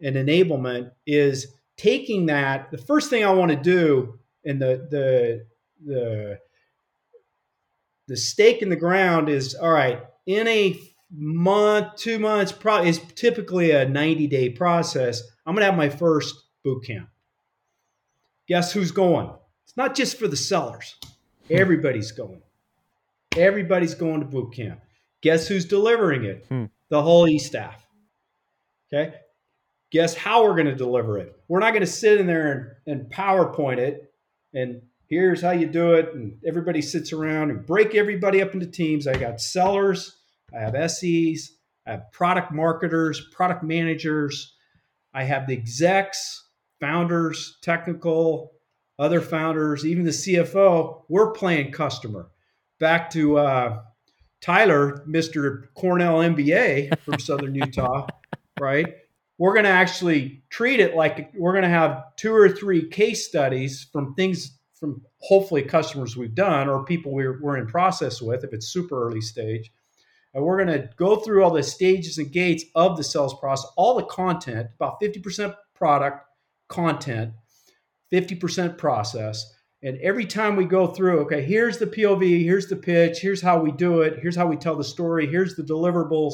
[0.02, 2.72] and enablement is taking that.
[2.72, 5.46] The first thing I want to do, and the the
[5.86, 6.40] the
[8.08, 10.80] the stake in the ground is all right in a
[11.12, 15.22] month, two months, probably is typically a 90 day process.
[15.46, 17.10] I'm going to have my first boot camp.
[18.48, 19.32] Guess who's going?
[19.64, 20.96] It's not just for the sellers.
[21.50, 22.42] Everybody's going.
[23.36, 24.80] Everybody's going to boot camp.
[25.22, 26.46] Guess who's delivering it?
[26.50, 26.66] Hmm.
[26.90, 27.86] The whole E staff.
[28.94, 29.16] Okay.
[29.92, 31.36] Guess how we're going to deliver it?
[31.48, 34.14] We're not going to sit in there and, and PowerPoint it
[34.54, 36.14] and here's how you do it.
[36.14, 39.08] And everybody sits around and break everybody up into teams.
[39.08, 40.18] I got sellers,
[40.54, 41.52] I have SEs,
[41.86, 44.56] I have product marketers, product managers,
[45.14, 48.52] I have the execs, founders, technical,
[48.98, 51.04] other founders, even the CFO.
[51.10, 52.30] We're playing customer.
[52.80, 53.82] Back to uh,
[54.42, 55.74] Tyler, Mr.
[55.76, 58.08] Cornell MBA from Southern Utah,
[58.60, 58.96] right?
[59.38, 63.28] We're going to actually treat it like we're going to have two or three case
[63.28, 68.44] studies from things from hopefully customers we've done or people we're, we're in process with
[68.44, 69.72] if it's super early stage.
[70.34, 73.72] And we're going to go through all the stages and gates of the sales process,
[73.78, 76.28] all the content, about 50% product
[76.68, 77.34] content,
[78.12, 79.54] 50% process.
[79.82, 83.60] And every time we go through, okay, here's the POV, here's the pitch, here's how
[83.60, 86.34] we do it, here's how we tell the story, here's the deliverables,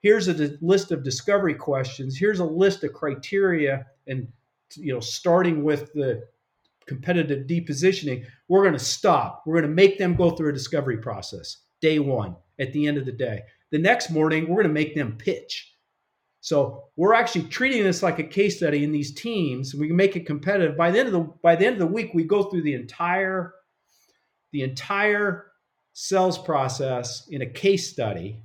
[0.00, 4.28] here's a d- list of discovery questions, here's a list of criteria, and
[4.76, 6.22] you know, starting with the
[6.86, 9.42] competitive depositioning, we're going to stop.
[9.46, 12.98] We're going to make them go through a discovery process day one at the end
[12.98, 13.42] of the day.
[13.70, 15.74] The next morning, we're going to make them pitch.
[16.40, 19.74] So we're actually treating this like a case study in these teams.
[19.74, 20.76] We make it competitive.
[20.76, 22.74] By the end of the by the end of the week, we go through the
[22.74, 23.54] entire
[24.52, 25.46] the entire
[25.94, 28.42] sales process in a case study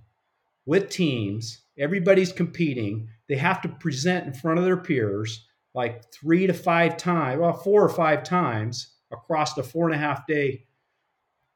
[0.66, 1.62] with teams.
[1.78, 3.10] Everybody's competing.
[3.28, 5.46] They have to present in front of their peers
[5.80, 9.98] like three to five times, well, four or five times across the four and a
[9.98, 10.66] half day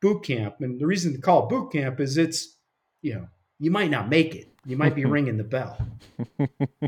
[0.02, 0.56] boot camp.
[0.62, 2.56] And the reason to call it boot camp is it's,
[3.02, 3.28] you know,
[3.60, 4.48] you might not make it.
[4.66, 5.78] You might be ringing the bell,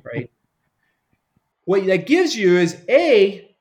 [0.02, 0.32] right?
[1.66, 3.54] What that gives you is a,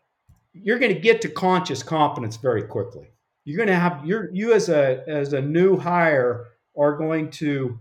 [0.53, 3.09] you're going to get to conscious competence very quickly.
[3.45, 6.47] You're going to have your you as a as a new hire
[6.79, 7.79] are going to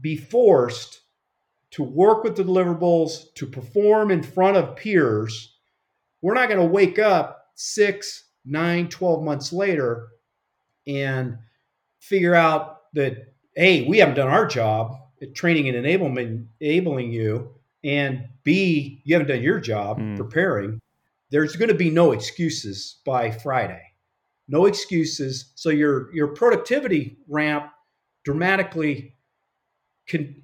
[0.00, 1.00] be forced
[1.72, 5.56] to work with the deliverables, to perform in front of peers.
[6.22, 10.08] We're not going to wake up six, nine, 12 months later
[10.86, 11.38] and
[12.00, 17.54] figure out that, hey, we haven't done our job at training and enablement, enabling you,
[17.84, 20.16] and B, you haven't done your job Hmm.
[20.16, 20.80] preparing.
[21.30, 23.82] There's going to be no excuses by Friday.
[24.48, 25.52] No excuses.
[25.54, 27.70] So your your productivity ramp
[28.24, 29.14] dramatically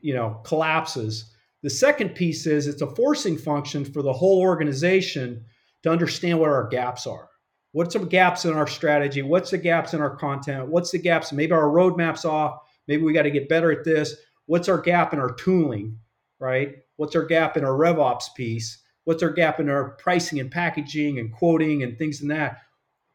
[0.01, 1.33] you know, collapses.
[1.63, 5.45] The second piece is it's a forcing function for the whole organization
[5.83, 7.29] to understand what our gaps are.
[7.73, 9.23] What's the gaps in our strategy?
[9.23, 10.69] What's the gaps in our content?
[10.69, 11.33] What's the gaps?
[11.33, 12.61] Maybe our roadmap's off.
[12.89, 14.15] Maybe we got to get better at this.
[14.47, 15.99] What's our gap in our tooling,
[16.39, 16.77] right?
[16.97, 18.83] What's our gap in our RevOps piece?
[19.05, 22.59] What's our gap in our pricing and packaging and quoting and things in that?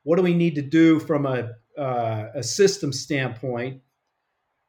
[0.04, 3.82] What do we need to do from a, uh, a system standpoint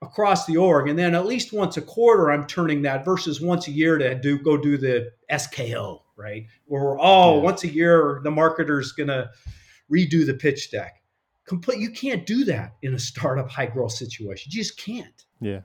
[0.02, 0.88] across the org?
[0.88, 4.14] And then at least once a quarter, I'm turning that versus once a year to
[4.14, 6.46] do go do the SKO, right?
[6.66, 7.42] Where oh, Yeah.
[7.42, 9.30] once a year the marketer's gonna
[9.90, 11.02] redo the pitch deck.
[11.46, 11.78] Complete.
[11.80, 14.50] You can't do that in a startup high growth situation.
[14.52, 15.24] You just can't.
[15.40, 15.60] Yeah.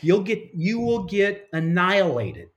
[0.00, 2.48] You'll get you will get annihilated.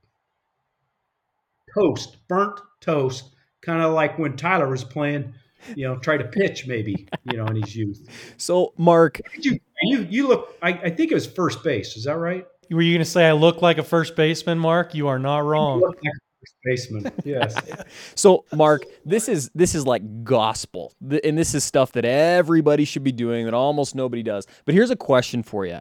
[1.74, 5.34] Toast, burnt toast, kind of like when Tyler was playing,
[5.74, 8.08] you know, try to pitch maybe, you know, in his youth.
[8.36, 12.04] So, Mark, Did you you you look I, I think it was first base, is
[12.04, 12.46] that right?
[12.70, 14.94] Were you going to say I look like a first baseman, Mark?
[14.94, 15.80] You are not wrong.
[15.80, 17.12] look first baseman.
[17.24, 17.56] Yes.
[18.14, 23.04] So, Mark, this is this is like gospel, and this is stuff that everybody should
[23.04, 24.46] be doing that almost nobody does.
[24.64, 25.80] But here's a question for you.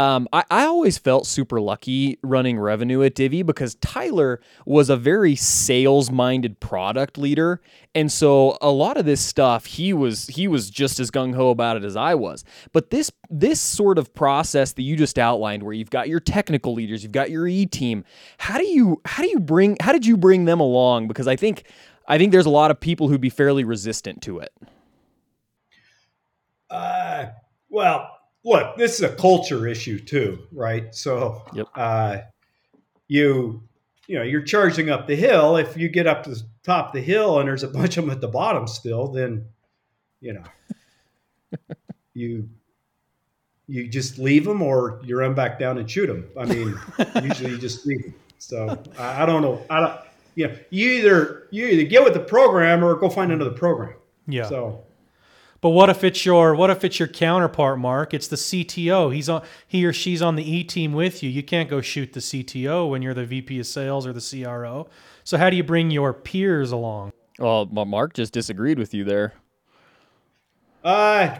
[0.00, 4.96] Um, I, I always felt super lucky running revenue at Divvy because Tyler was a
[4.96, 7.60] very sales-minded product leader,
[7.94, 11.50] and so a lot of this stuff he was he was just as gung ho
[11.50, 12.44] about it as I was.
[12.72, 16.72] But this this sort of process that you just outlined, where you've got your technical
[16.72, 18.02] leaders, you've got your E team,
[18.38, 21.08] how do you how do you bring how did you bring them along?
[21.08, 21.64] Because I think
[22.08, 24.54] I think there's a lot of people who'd be fairly resistant to it.
[26.70, 27.26] Uh,
[27.68, 30.94] well, look, this is a culture issue too, right?
[30.94, 31.66] So, Yep.
[31.74, 32.18] uh,
[33.08, 33.62] you,
[34.06, 35.56] you know, you're charging up the hill.
[35.56, 38.04] If you get up to the top of the hill and there's a bunch of
[38.04, 39.46] them at the bottom still, then,
[40.20, 40.42] you know,
[42.14, 42.48] you,
[43.68, 46.28] you just leave them or you run back down and shoot them.
[46.38, 46.74] I mean,
[47.22, 48.14] usually you just leave them.
[48.38, 49.64] So I, I don't know.
[49.70, 50.00] I don't,
[50.34, 53.94] you know, you either, you either get with the program or go find another program.
[54.26, 54.48] Yeah.
[54.48, 54.84] So,
[55.62, 58.14] But what if it's your what if it's your counterpart, Mark?
[58.14, 59.14] It's the CTO.
[59.14, 61.28] He's on he or she's on the E team with you.
[61.28, 64.88] You can't go shoot the CTO when you're the VP of sales or the CRO.
[65.24, 67.12] So how do you bring your peers along?
[67.38, 69.34] Well, Mark just disagreed with you there.
[70.82, 71.38] Uh,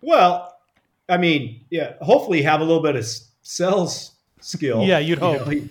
[0.00, 0.56] well,
[1.08, 1.94] I mean, yeah.
[2.00, 3.06] Hopefully, you have a little bit of
[3.42, 4.84] sales skill.
[4.84, 5.52] Yeah, you'd You know, hope.
[5.52, 5.68] you,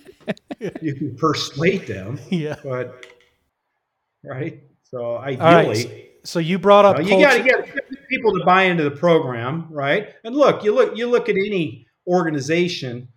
[0.82, 2.56] you can persuade them, Yeah.
[2.64, 3.06] but
[4.24, 4.62] right.
[4.84, 5.40] So All right.
[5.40, 9.68] ideally, So you brought up you got to get people to buy into the program,
[9.70, 10.14] right?
[10.24, 13.08] And look, you look, you look at any organization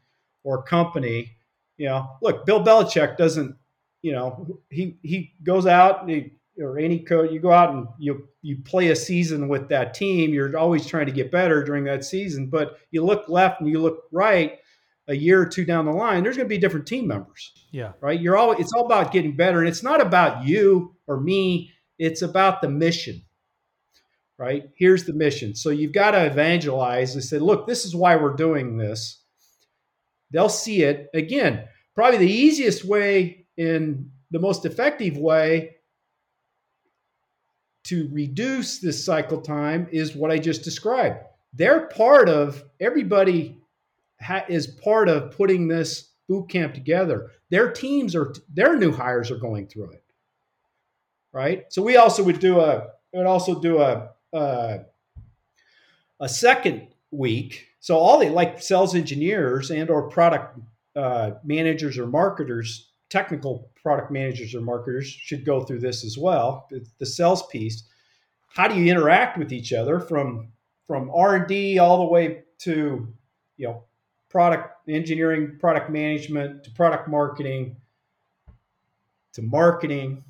[0.45, 1.37] or company.
[1.77, 3.57] You know, look, Bill Belichick doesn't.
[4.03, 7.87] You know, he he goes out and he, or any coach, you go out and
[7.99, 10.35] you you play a season with that team.
[10.35, 13.81] You're always trying to get better during that season, but you look left and you
[13.81, 14.59] look right.
[15.09, 17.93] A year or two down the line, there's going to be different team members yeah.
[18.01, 18.21] right?
[18.21, 21.73] You're all it's all about getting better, and it's not about you or me.
[22.03, 23.23] It's about the mission,
[24.37, 24.69] right?
[24.75, 25.55] Here's the mission.
[25.55, 29.23] So you've got to evangelize and say, look, this is why we're doing this.
[30.33, 31.69] They'll see it again.
[31.95, 35.77] Probably the easiest way and the most effective way
[37.85, 41.19] to reduce this cycle time is what I just described.
[41.53, 43.63] They're part of everybody
[44.21, 47.31] ha- is part of putting this boot camp together.
[47.51, 50.02] Their teams are their new hires are going through it,
[51.33, 51.65] right?
[51.73, 54.81] So we also would do a we would also do a a,
[56.21, 57.67] a second week.
[57.81, 60.59] So all the like sales engineers and or product
[60.95, 66.67] uh, managers or marketers, technical product managers or marketers should go through this as well.
[66.71, 67.85] The, the sales piece.
[68.49, 70.53] How do you interact with each other from
[70.87, 73.09] from R and D all the way to
[73.57, 73.85] you know
[74.29, 77.77] product engineering, product management, to product marketing,
[79.35, 80.25] to marketing,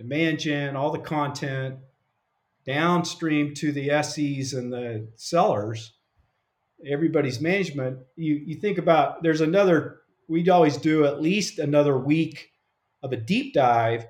[0.00, 1.76] demand gen, all the content,
[2.64, 5.92] downstream to the SEs and the sellers,
[6.88, 7.98] everybody's management.
[8.16, 12.50] You, you think about there's another, we'd always do at least another week
[13.02, 14.06] of a deep dive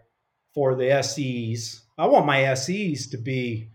[0.54, 1.82] for the SEs.
[1.98, 3.70] I want my SEs to be,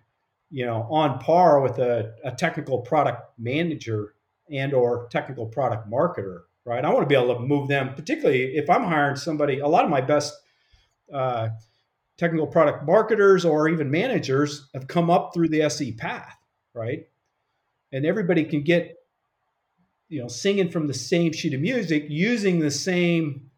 [0.49, 4.13] you know, on par with a, a technical product manager
[4.49, 8.56] and or technical product marketer right i want to be able to move them particularly
[8.56, 10.34] if i'm hiring somebody a lot of my best
[11.12, 11.49] uh,
[12.17, 16.38] technical product marketers or even managers have come up through the se path
[16.75, 17.08] right?
[17.91, 18.97] And everybody can get
[20.10, 23.49] you know singing from the same sheet of music using the same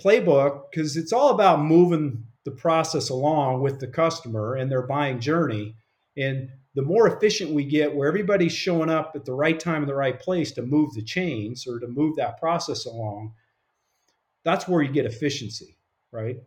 [0.00, 5.20] playbook because it's all about moving the process along with the customer and their buying
[5.20, 5.76] journey.
[6.16, 9.88] And the more efficient we get where everybody's showing up at the right time in
[9.88, 13.32] the right place to move the chains or to move that process along
[14.44, 15.76] that's where you get efficiency
[16.12, 16.38] right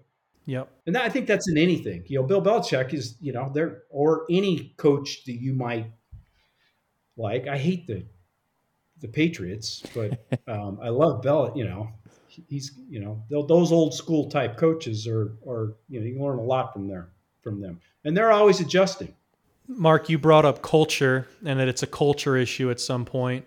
[0.48, 0.70] Yep.
[0.86, 3.84] and that, i think that's in anything you know bill belichick is you know there
[3.90, 5.92] or any coach that you might
[7.18, 8.06] like i hate the
[9.02, 11.90] the patriots but um, i love bell you know
[12.48, 16.42] he's you know those old school type coaches are are you know you learn a
[16.42, 17.10] lot from there
[17.42, 19.14] from them and they're always adjusting
[19.68, 23.46] Mark, you brought up culture and that it's a culture issue at some point.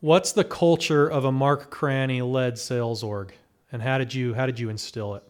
[0.00, 3.32] What's the culture of a Mark Cranney led sales org?
[3.72, 5.24] And how did you how did you instill it?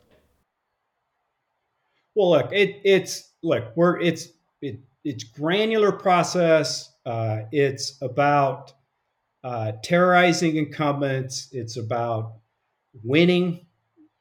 [2.16, 4.28] Well, look, it, it's look, we're it's
[4.62, 6.90] it, it's granular process.
[7.04, 8.72] Uh, it's about
[9.44, 11.48] uh, terrorizing incumbents.
[11.52, 12.38] It's about
[13.04, 13.66] winning.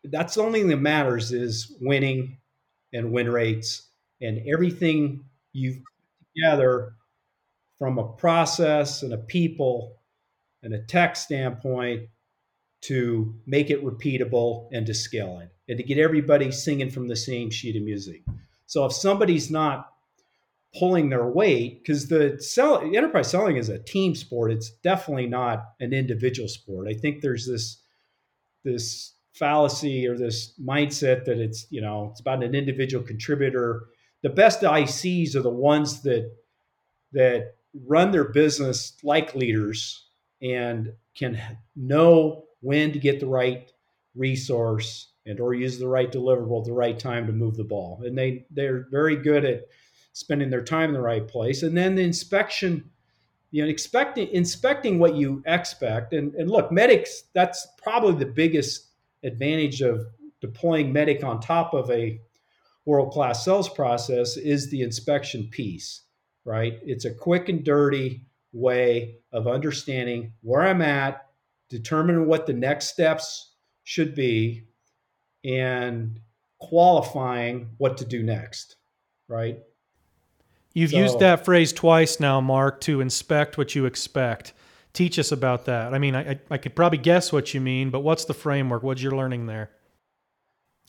[0.03, 2.37] That's the only thing that matters is winning
[2.91, 3.87] and win rates
[4.21, 5.23] and everything
[5.53, 6.95] you've put together
[7.79, 10.01] from a process and a people
[10.63, 12.09] and a tech standpoint
[12.81, 17.15] to make it repeatable and to scale it and to get everybody singing from the
[17.15, 18.23] same sheet of music.
[18.67, 19.91] So if somebody's not
[20.77, 25.63] pulling their weight, because the sell enterprise selling is a team sport, it's definitely not
[25.79, 26.87] an individual sport.
[26.87, 27.77] I think there's this
[28.63, 33.85] this fallacy or this mindset that it's you know it's about an individual contributor.
[34.21, 36.31] The best ICs are the ones that
[37.13, 37.55] that
[37.85, 40.07] run their business like leaders
[40.41, 41.39] and can
[41.75, 43.71] know when to get the right
[44.15, 48.01] resource and or use the right deliverable at the right time to move the ball.
[48.05, 49.67] And they they're very good at
[50.13, 51.63] spending their time in the right place.
[51.63, 52.89] And then the inspection,
[53.51, 56.13] you know, expecting inspecting what you expect.
[56.13, 58.87] And and look, medics, that's probably the biggest
[59.23, 60.05] advantage of
[60.41, 62.19] deploying MEDDIC on top of a
[62.85, 66.01] world-class sales process is the inspection piece,
[66.43, 66.79] right?
[66.83, 71.25] It's a quick and dirty way of understanding where I'm at,
[71.69, 73.53] determining what the next steps
[73.83, 74.67] should be,
[75.45, 76.19] and
[76.59, 78.75] qualifying what to do next,
[79.27, 79.59] right?
[80.73, 84.53] You've so, used that phrase twice now, Mark, to inspect what you expect.
[84.93, 85.93] Teach us about that.
[85.93, 88.83] I mean, I, I could probably guess what you mean, but what's the framework?
[88.83, 89.69] What's your learning there?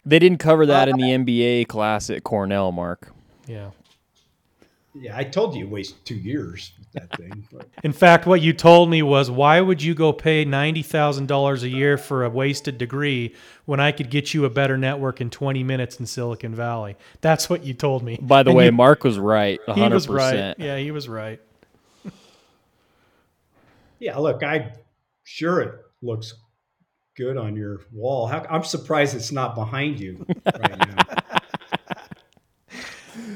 [0.04, 3.12] They didn't cover that in the MBA class at Cornell, Mark.
[3.46, 3.70] Yeah.
[4.98, 7.46] Yeah, I told you waste two years that thing.
[7.52, 7.68] But.
[7.84, 11.62] In fact, what you told me was, why would you go pay ninety thousand dollars
[11.62, 13.34] a year for a wasted degree
[13.64, 16.96] when I could get you a better network in twenty minutes in Silicon Valley?
[17.20, 18.18] That's what you told me.
[18.20, 19.60] By the and way, you, Mark was right.
[19.68, 19.76] 100%.
[19.76, 20.54] He was right.
[20.58, 21.40] Yeah, he was right.
[23.98, 24.72] yeah, look, I
[25.24, 26.34] sure it looks
[27.16, 28.26] good on your wall.
[28.26, 31.05] How, I'm surprised it's not behind you right now.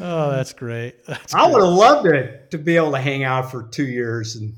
[0.01, 1.05] Oh, that's great.
[1.07, 4.37] That's I would have loved it to be able to hang out for two years
[4.37, 4.55] and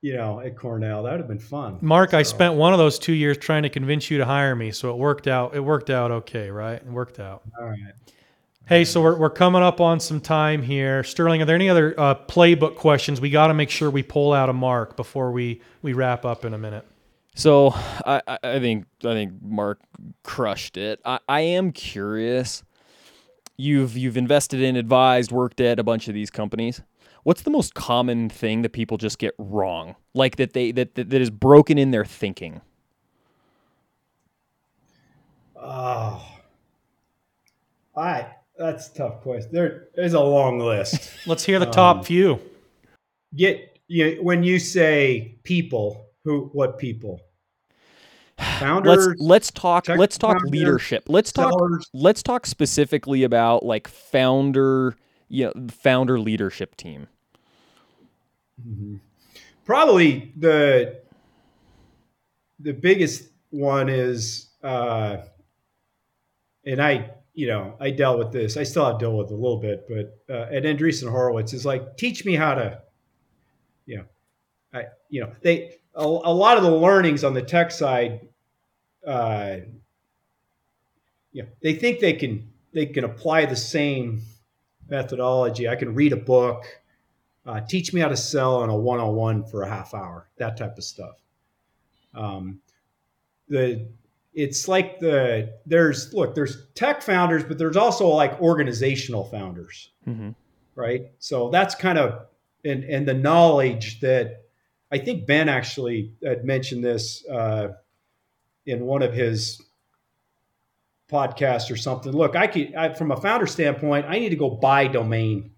[0.00, 1.04] you know at Cornell.
[1.04, 1.78] That would have been fun.
[1.80, 2.18] Mark, so.
[2.18, 4.90] I spent one of those two years trying to convince you to hire me, so
[4.90, 5.54] it worked out.
[5.54, 6.74] It worked out okay, right?
[6.74, 7.42] It worked out.
[7.58, 7.78] All right.
[8.66, 11.02] Hey, so we're, we're coming up on some time here.
[11.02, 13.20] Sterling, are there any other uh, playbook questions?
[13.20, 16.44] We got to make sure we pull out a mark before we, we wrap up
[16.44, 16.86] in a minute.
[17.34, 19.80] So I, I think I think Mark
[20.22, 21.00] crushed it.
[21.04, 22.62] I, I am curious
[23.56, 26.82] you've you've invested in, advised, worked at a bunch of these companies.
[27.24, 29.96] What's the most common thing that people just get wrong?
[30.14, 32.60] Like that they that that, that is broken in their thinking?
[35.56, 36.26] Oh.
[37.96, 38.26] I
[38.58, 39.50] that's a tough question.
[39.52, 41.10] There is a long list.
[41.26, 42.40] Let's hear the top um, few.
[43.34, 47.20] Get you know, when you say people, who what people?
[48.58, 51.90] Founders let's let's talk let's talk founders, leadership let's talk sellers.
[51.92, 54.96] let's talk specifically about like founder
[55.28, 57.06] you know founder leadership team
[58.66, 58.96] mm-hmm.
[59.64, 61.00] probably the
[62.60, 65.18] the biggest one is uh
[66.64, 69.36] and i you know i dealt with this i still have dealt with it a
[69.36, 72.80] little bit but uh, at andreessen horowitz is like teach me how to
[73.86, 74.04] you know
[74.74, 78.20] i you know they a, a lot of the learnings on the tech side
[79.06, 79.56] uh,
[81.32, 84.22] yeah, they think they can they can apply the same
[84.88, 85.68] methodology.
[85.68, 86.64] I can read a book,
[87.46, 90.78] uh, teach me how to sell on a one-on-one for a half hour, that type
[90.78, 91.16] of stuff.
[92.14, 92.60] Um,
[93.48, 93.88] the
[94.34, 100.30] it's like the there's look there's tech founders, but there's also like organizational founders, mm-hmm.
[100.74, 101.10] right?
[101.18, 102.26] So that's kind of
[102.64, 104.44] and and the knowledge that
[104.90, 107.26] I think Ben actually had mentioned this.
[107.26, 107.68] Uh,
[108.66, 109.60] in one of his
[111.10, 112.12] podcasts or something.
[112.12, 115.52] Look, I could, I, from a founder standpoint, I need to go buy domain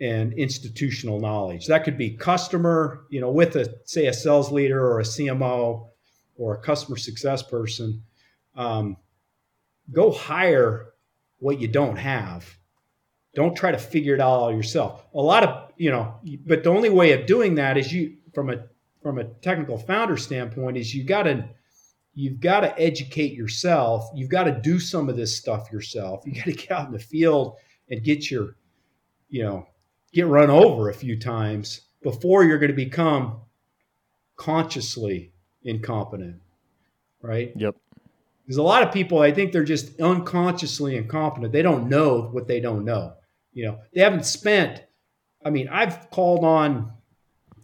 [0.00, 1.66] and institutional knowledge.
[1.66, 5.88] That could be customer, you know, with a say a sales leader or a CMO
[6.36, 8.02] or a customer success person.
[8.56, 8.96] Um,
[9.92, 10.92] go hire
[11.38, 12.46] what you don't have.
[13.34, 15.06] Don't try to figure it out all yourself.
[15.14, 18.50] A lot of you know, but the only way of doing that is you from
[18.50, 18.64] a
[19.02, 21.48] from a technical founder standpoint is you got to
[22.14, 24.10] you've got to educate yourself.
[24.14, 26.22] You've got to do some of this stuff yourself.
[26.26, 27.56] You got to get out in the field
[27.90, 28.56] and get your,
[29.28, 29.66] you know,
[30.12, 33.40] get run over a few times before you're going to become
[34.36, 35.32] consciously
[35.64, 36.40] incompetent.
[37.22, 37.52] Right.
[37.56, 37.76] Yep.
[38.46, 41.52] There's a lot of people, I think they're just unconsciously incompetent.
[41.52, 43.14] They don't know what they don't know.
[43.52, 44.82] You know, they haven't spent,
[45.44, 46.92] I mean, I've called on,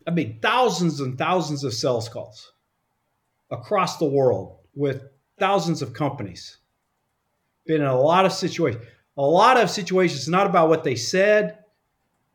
[0.07, 2.53] I mean, thousands and thousands of sales calls
[3.51, 5.03] across the world with
[5.39, 6.59] thousands of companies.
[7.67, 8.85] Been in a lot of situations.
[9.17, 11.59] A lot of situations, it's not about what they said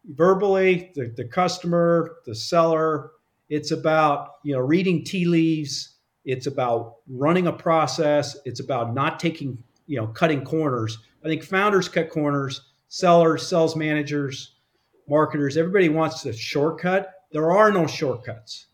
[0.05, 3.11] verbally, the, the customer, the seller.
[3.47, 5.93] It's about, you know, reading tea leaves
[6.25, 8.37] it's about running a process.
[8.45, 9.57] It's about not taking,
[9.87, 10.97] you know, cutting corners.
[11.23, 14.55] I think founders cut corners, sellers, sales managers,
[15.07, 17.13] marketers, everybody wants a shortcut.
[17.31, 18.67] There are no shortcuts.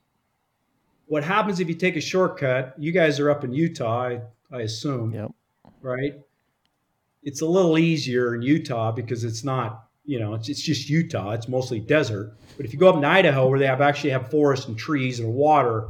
[1.09, 2.75] What happens if you take a shortcut?
[2.77, 5.11] You guys are up in Utah, I, I assume.
[5.11, 5.31] Yep.
[5.81, 6.13] Right?
[7.23, 11.31] It's a little easier in Utah because it's not, you know, it's, it's just Utah.
[11.31, 12.37] It's mostly desert.
[12.57, 15.19] But if you go up in Idaho where they have actually have forests and trees
[15.19, 15.89] and water,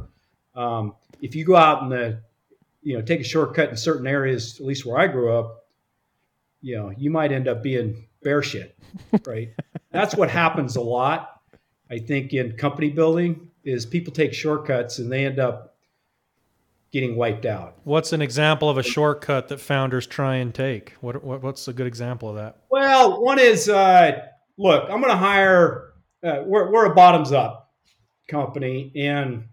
[0.54, 2.22] um, if you go out and the,
[2.82, 5.66] you know, take a shortcut in certain areas, at least where I grew up,
[6.62, 8.74] you know, you might end up being bear shit,
[9.26, 9.50] right?
[9.92, 11.42] That's what happens a lot.
[11.90, 15.70] I think in company building is people take shortcuts and they end up
[16.92, 17.76] getting wiped out.
[17.84, 20.94] What's an example of a shortcut that founders try and take?
[21.00, 22.58] What, what what's a good example of that?
[22.70, 24.20] Well, one is uh,
[24.58, 25.92] look, I'm going to hire.
[26.22, 27.72] Uh, we're we're a bottoms up
[28.28, 29.48] company, and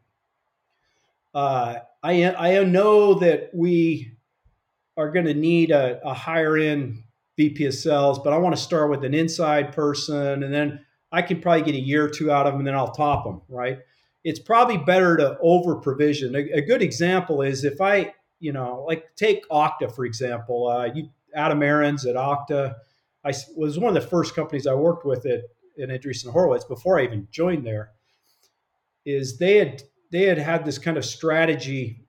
[1.33, 4.13] uh, I I know that we
[4.97, 7.03] are going to need a, a higher end
[7.37, 11.21] VP of sales, but I want to start with an inside person, and then I
[11.21, 13.41] can probably get a year or two out of them, and then I'll top them.
[13.47, 13.79] Right?
[14.23, 16.35] It's probably better to over provision.
[16.35, 20.67] A, a good example is if I, you know, like take Okta for example.
[20.67, 22.75] Uh, you Adam Aarons at Okta,
[23.23, 25.43] I was one of the first companies I worked with at
[25.77, 27.91] in Andreessen Horowitz before I even joined there.
[29.05, 32.07] Is they had they had had this kind of strategy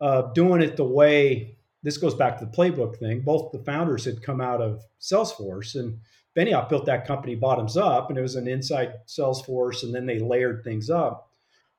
[0.00, 3.20] of doing it the way this goes back to the playbook thing.
[3.20, 5.98] Both the founders had come out of Salesforce, and
[6.38, 10.20] Benioff built that company bottoms up, and it was an inside Salesforce, and then they
[10.20, 11.32] layered things up.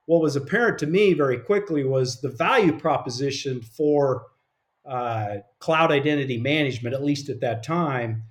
[0.05, 4.26] What was apparent to me very quickly was the value proposition for
[4.86, 8.24] uh, cloud identity management, at least at that time,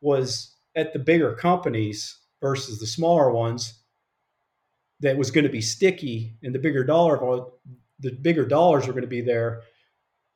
[0.00, 3.74] was at the bigger companies versus the smaller ones
[5.00, 7.44] that was going to be sticky and the bigger dollar
[8.00, 9.62] the bigger dollars are going to be there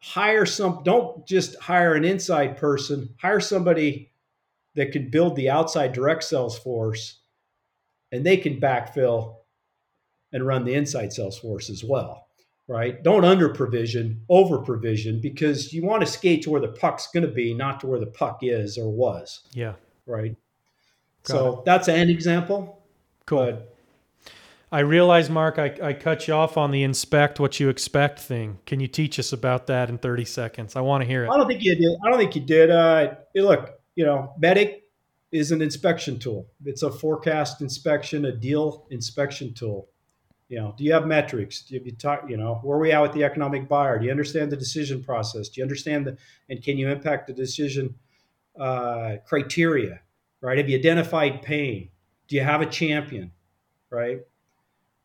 [0.01, 4.11] hire some don't just hire an inside person hire somebody
[4.79, 7.19] that can build the outside direct sales force
[8.13, 9.39] and they can backfill
[10.33, 12.29] and run the inside sales force as well
[12.69, 17.09] right don't under provision over provision because you want to skate to where the puck's
[17.09, 19.75] going to be not to where the puck is or was yeah
[20.07, 20.37] right
[21.25, 21.65] Got so it.
[21.65, 22.83] that's an example
[23.27, 23.61] cool
[24.71, 28.59] I realize, Mark, I, I cut you off on the inspect what you expect thing.
[28.67, 30.77] Can you teach us about that in 30 seconds?
[30.77, 31.31] I want to hear it.
[31.31, 31.97] I don't think you did.
[32.05, 32.71] I don't think you did.
[32.71, 34.83] Uh, look, you know, MEDDIC
[35.33, 36.47] is an inspection tool.
[36.65, 39.89] It's a forecast inspection, a deal inspection tool.
[40.49, 41.63] You know, do you have metrics?
[41.63, 43.99] Do you, talk, you know, where are we at with the economic buyer?
[43.99, 45.49] Do you understand the decision process?
[45.49, 46.17] Do you understand the,
[46.49, 47.97] and can you impact the decision
[48.59, 50.01] uh, criteria,
[50.41, 50.59] right?
[50.59, 51.91] Have you identified pain?
[52.29, 53.33] Do you have a champion,
[53.91, 54.21] right?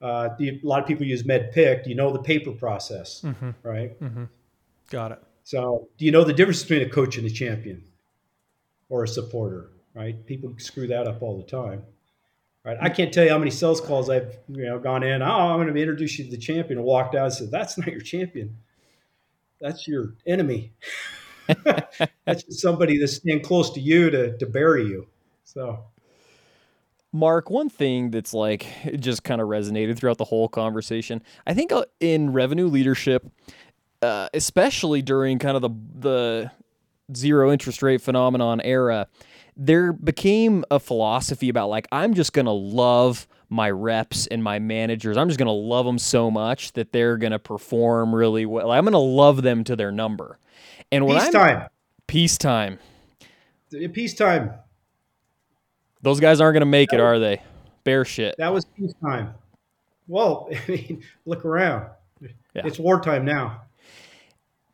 [0.03, 1.87] uh, the, a lot of people use MEDDPICC.
[1.87, 3.51] You know the paper process, mm-hmm.
[3.63, 3.99] right?
[3.99, 4.25] Mm-hmm.
[4.89, 5.23] Got it.
[5.45, 7.83] So, do you know the difference between a coach and a champion,
[8.93, 9.71] or a supporter?
[9.95, 10.23] Right?
[10.25, 11.83] People screw that up all the time.
[12.63, 12.77] Right?
[12.79, 15.21] I can't tell you how many sales calls I've you know gone in.
[15.21, 17.77] Oh, I'm going to introduce you to the champion, and walked out and said, "That's
[17.77, 18.55] not your champion.
[19.59, 20.73] That's your enemy.
[22.25, 25.07] that's somebody that's staying close to you to to bury you."
[25.43, 25.83] So
[27.11, 28.65] Mark, one thing that's like
[28.99, 33.29] just kind of resonated throughout the whole conversation, I think uh, in revenue leadership,
[34.01, 35.69] uh, especially during kind of the
[35.99, 36.51] the
[37.17, 39.07] zero interest rate phenomenon era,
[39.55, 45.17] there became a philosophy about like I'm just gonna love my reps and my managers.
[45.17, 48.71] I'm just gonna love them so much that they're gonna perform really well.
[48.71, 50.39] I'm gonna love them to their number.
[50.91, 51.57] And when peacetime.
[51.61, 51.67] I'm
[52.07, 52.79] peacetime.
[53.93, 54.53] Peacetime.
[56.03, 57.41] Those guys aren't going to make it, are they?
[57.85, 58.35] Bear shit.
[58.37, 59.33] That was peacetime.
[60.07, 61.89] Well, I mean, look around.
[62.21, 62.63] Yeah.
[62.65, 63.61] It's wartime now.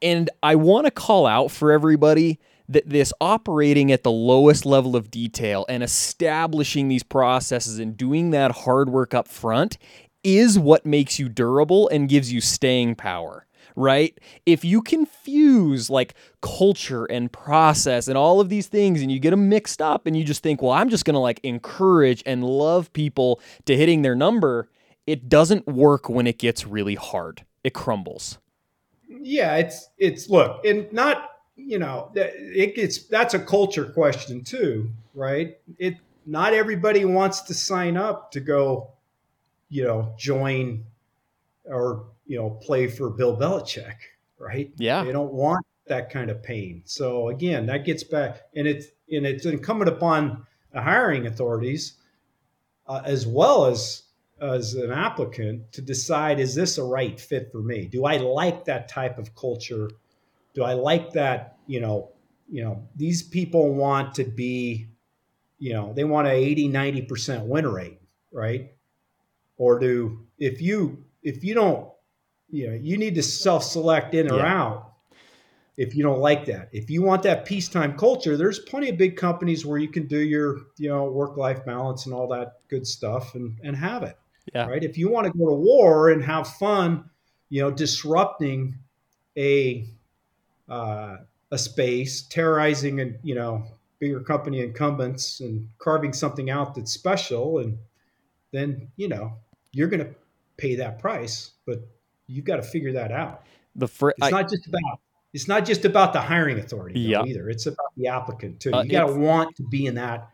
[0.01, 4.95] And I want to call out for everybody that this operating at the lowest level
[4.95, 9.77] of detail and establishing these processes and doing that hard work up front
[10.23, 13.45] is what makes you durable and gives you staying power
[13.75, 14.19] right?
[14.45, 19.29] If you confuse like culture and process and all of these things and you get
[19.31, 22.43] them mixed up and you just think, well, I'm just going to like encourage and
[22.43, 24.67] love people to hitting their number,
[25.07, 27.45] it doesn't work when it gets really hard.
[27.63, 28.37] It crumbles.
[29.09, 34.91] Yeah, it's it's look, and not you know it gets that's a culture question too,
[35.13, 35.57] right?
[35.77, 38.91] It not everybody wants to sign up to go,
[39.69, 40.85] you know, join
[41.65, 43.95] or you know play for Bill Belichick,
[44.37, 44.71] right?
[44.77, 46.83] Yeah, they don't want that kind of pain.
[46.85, 51.95] So again, that gets back, and it's and it's incumbent upon the hiring authorities
[52.89, 54.03] uh, as well as
[54.41, 57.87] as an applicant to decide is this a right fit for me?
[57.87, 59.89] Do I like that type of culture?
[60.53, 61.57] Do I like that?
[61.67, 62.11] You know,
[62.49, 64.87] you know, these people want to be,
[65.59, 67.99] you know, they want a 80, 90% win rate,
[68.31, 68.71] right?
[69.57, 71.89] Or do if you if you don't,
[72.49, 74.61] you know, you need to self-select in or yeah.
[74.61, 74.93] out
[75.79, 76.69] if you don't like that.
[76.73, 80.19] If you want that peacetime culture, there's plenty of big companies where you can do
[80.19, 84.17] your, you know, work-life balance and all that good stuff and, and have it.
[84.53, 84.67] Yeah.
[84.67, 84.83] Right.
[84.83, 87.09] If you want to go to war and have fun,
[87.49, 88.77] you know, disrupting
[89.37, 89.87] a
[90.67, 91.17] uh,
[91.51, 93.65] a space, terrorizing and you know
[93.99, 97.77] bigger company incumbents and carving something out that's special, and
[98.51, 99.33] then you know
[99.71, 100.15] you're going to
[100.57, 101.79] pay that price, but
[102.27, 103.43] you've got to figure that out.
[103.75, 104.99] The fr- it's I, not just about
[105.33, 107.23] it's not just about the hiring authority yeah.
[107.23, 107.49] either.
[107.49, 108.73] It's about the applicant too.
[108.73, 110.29] Uh, you got to want to be in that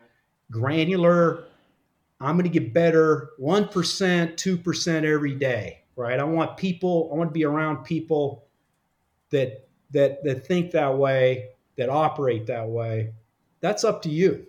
[0.50, 1.44] granular
[2.20, 6.18] I'm going to get better 1%, 2% every day, right?
[6.18, 8.46] I want people, I want to be around people
[9.30, 13.12] that that that think that way, that operate that way.
[13.60, 14.46] That's up to you,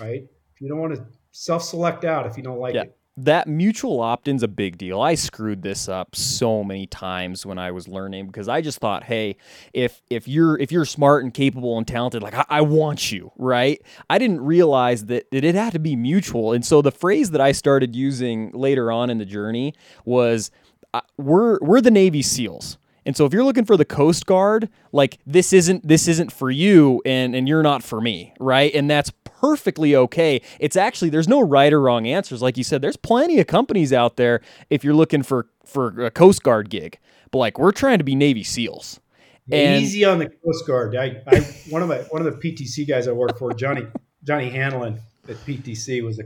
[0.00, 0.26] right?
[0.54, 2.82] If you don't want to self-select out if you don't like yeah.
[2.82, 5.00] it that mutual opt-in's a big deal.
[5.00, 9.04] I screwed this up so many times when I was learning because I just thought,
[9.04, 9.36] hey,
[9.72, 13.30] if if you're if you're smart and capable and talented, like I, I want you,
[13.36, 13.80] right?
[14.10, 16.52] I didn't realize that, that it had to be mutual.
[16.52, 20.50] And so the phrase that I started using later on in the journey was
[20.92, 22.78] uh, we're we're the Navy SEALs.
[23.06, 26.50] And so if you're looking for the Coast Guard, like this isn't this isn't for
[26.50, 28.74] you and and you're not for me, right?
[28.74, 30.40] And that's perfectly okay.
[30.60, 32.42] It's actually there's no right or wrong answers.
[32.42, 36.10] Like you said, there's plenty of companies out there if you're looking for for a
[36.10, 36.98] Coast Guard gig.
[37.30, 39.00] But like we're trying to be Navy SEALs.
[39.52, 40.96] And, Easy on the Coast Guard.
[40.96, 43.86] I, I one of my one of the PTC guys I work for, Johnny
[44.24, 46.24] Johnny Hanlon at PTC was a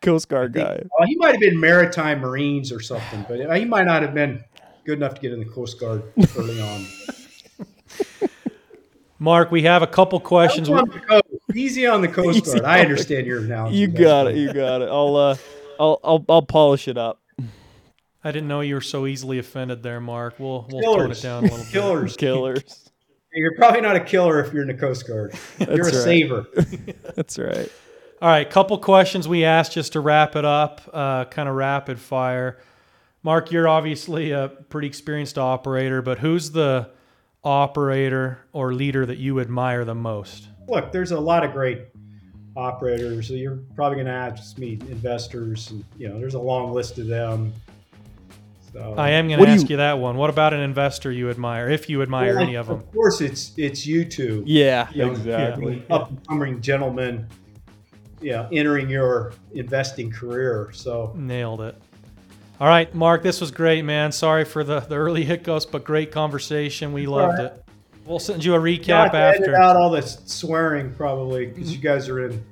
[0.00, 0.82] Coast Guard guy.
[0.98, 4.42] Well, he might have been Maritime Marines or something, but he might not have been
[4.84, 6.02] good enough to get in the Coast Guard
[6.36, 6.86] early on.
[9.18, 10.70] Mark, we have a couple questions.
[10.70, 10.88] On
[11.54, 12.64] Easy on the Coast Guard.
[12.64, 13.76] I understand your analogy.
[13.76, 14.36] You got it.
[14.36, 14.88] You got it.
[14.88, 15.36] I'll, uh,
[15.80, 17.20] I'll, I'll, I'll polish it up.
[18.24, 20.34] I didn't know you were so easily offended there, Mark.
[20.38, 21.68] We'll, we'll tone it down a little bit.
[21.68, 22.16] Killers.
[22.16, 22.90] Killers.
[23.32, 25.34] You're probably not a killer if you're in the Coast Guard.
[25.60, 25.94] You're a right.
[25.94, 26.46] saver.
[27.14, 27.70] That's right.
[28.20, 32.00] All right, couple questions we asked just to wrap it up, uh, kind of rapid
[32.00, 32.58] fire.
[33.22, 36.90] Mark, you're obviously a pretty experienced operator, but who's the
[37.44, 40.48] operator or leader that you admire the most?
[40.68, 41.86] Look, there's a lot of great
[42.56, 43.28] operators.
[43.28, 46.98] So you're probably going to ask me investors, and you know, there's a long list
[46.98, 47.52] of them.
[48.72, 50.18] So, I am going to ask you, you, that one.
[50.18, 52.76] What about an investor you admire, if you admire well, any of them?
[52.76, 54.42] Of course, it's it's you two.
[54.46, 55.82] Yeah, you know, exactly.
[55.88, 57.26] Up and coming gentlemen,
[58.20, 60.70] yeah, entering your investing career.
[60.74, 61.80] So nailed it.
[62.60, 64.10] All right, Mark, this was great, man.
[64.10, 66.92] Sorry for the, the early hiccups, but great conversation.
[66.92, 67.52] We loved right.
[67.52, 67.64] it.
[68.08, 69.42] We'll send you a recap after.
[69.42, 72.42] Edit out all this swearing probably because you guys are in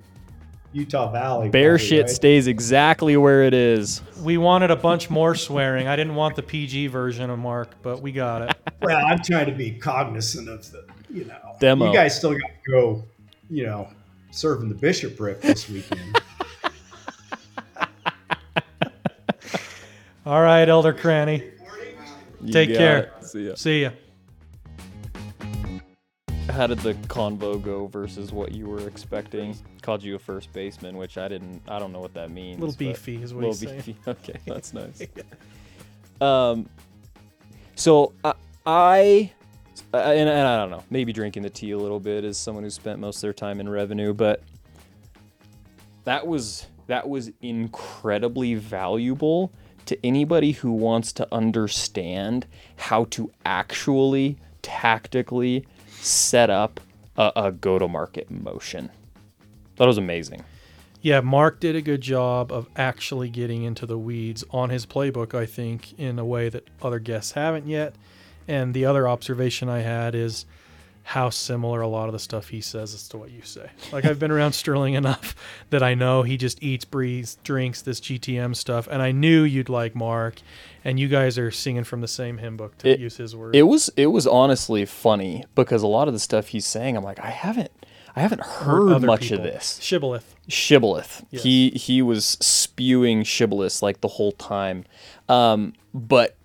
[0.75, 1.49] Utah Valley.
[1.49, 2.11] Bear probably, shit right?
[2.11, 4.03] stays exactly where it is.
[4.21, 5.89] We wanted a bunch more swearing.
[5.89, 8.55] I didn't want the PG version of Mark, but we got it.
[8.83, 11.87] well, I'm trying to be cognizant of the, you know, demo.
[11.87, 13.03] You guys still got to go,
[13.49, 13.89] you know,
[14.33, 16.21] serving the bishopric this weekend.
[20.27, 21.51] All right, Elder Cranney.
[22.43, 23.15] You Take care.
[23.23, 23.25] It.
[23.25, 23.55] See ya.
[23.55, 23.91] See ya.
[26.57, 29.55] How did the convo go versus what you were expecting?
[29.83, 31.61] Called you a first baseman, which I didn't.
[31.69, 32.57] I don't know what that means.
[32.57, 33.97] A little beefy is what little he's beefy.
[34.03, 34.17] Saying.
[34.29, 35.03] Okay, that's nice.
[36.19, 36.67] Um,
[37.75, 38.33] so I,
[38.65, 39.33] I
[39.93, 42.71] and, and I don't know, maybe drinking the tea a little bit as someone who
[42.71, 44.43] spent most of their time in revenue, but
[46.05, 49.53] that was that was incredibly valuable
[49.85, 52.47] to anybody who wants to understand
[52.77, 55.67] how to actually tactically
[56.07, 56.81] set up
[57.17, 58.91] a, a go to market motion.
[59.77, 60.45] That was amazing.
[61.03, 65.35] Yeah, Mark did a good job of actually getting into the weeds on his playbook,
[65.35, 67.95] I think, in a way that other guests haven't yet.
[68.49, 70.47] And the other observation I had is
[71.11, 73.71] how similar a lot of the stuff he says is to what you say.
[73.93, 75.37] Like I've been around Sterling enough
[75.71, 79.69] that I know he just eats, breathes, drinks this GTM stuff, and I knew you'd
[79.69, 80.41] like Mark,
[80.85, 83.55] and you guys are singing from the same hymn book to It- use his word.
[83.55, 87.05] It was it was honestly funny because a lot of the stuff he's saying, I'm
[87.05, 87.71] like, I haven't
[88.17, 89.39] I haven't heard Other much people.
[89.39, 89.79] of this.
[89.81, 90.35] Shibboleth.
[90.49, 91.25] Shibboleth.
[91.31, 91.43] Yes.
[91.45, 94.85] He he was spewing shibboleth like the whole time.
[95.29, 96.37] Um, but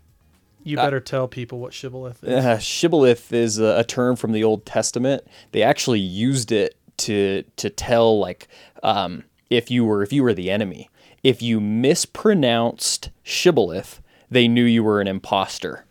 [0.63, 2.45] You better tell people what shibboleth is.
[2.45, 5.23] uh, shibboleth is a, a term from the Old Testament.
[5.51, 8.47] They actually used it to to tell like
[8.83, 10.89] um, if you were if you were the enemy.
[11.23, 15.85] If you mispronounced shibboleth, they knew you were an imposter.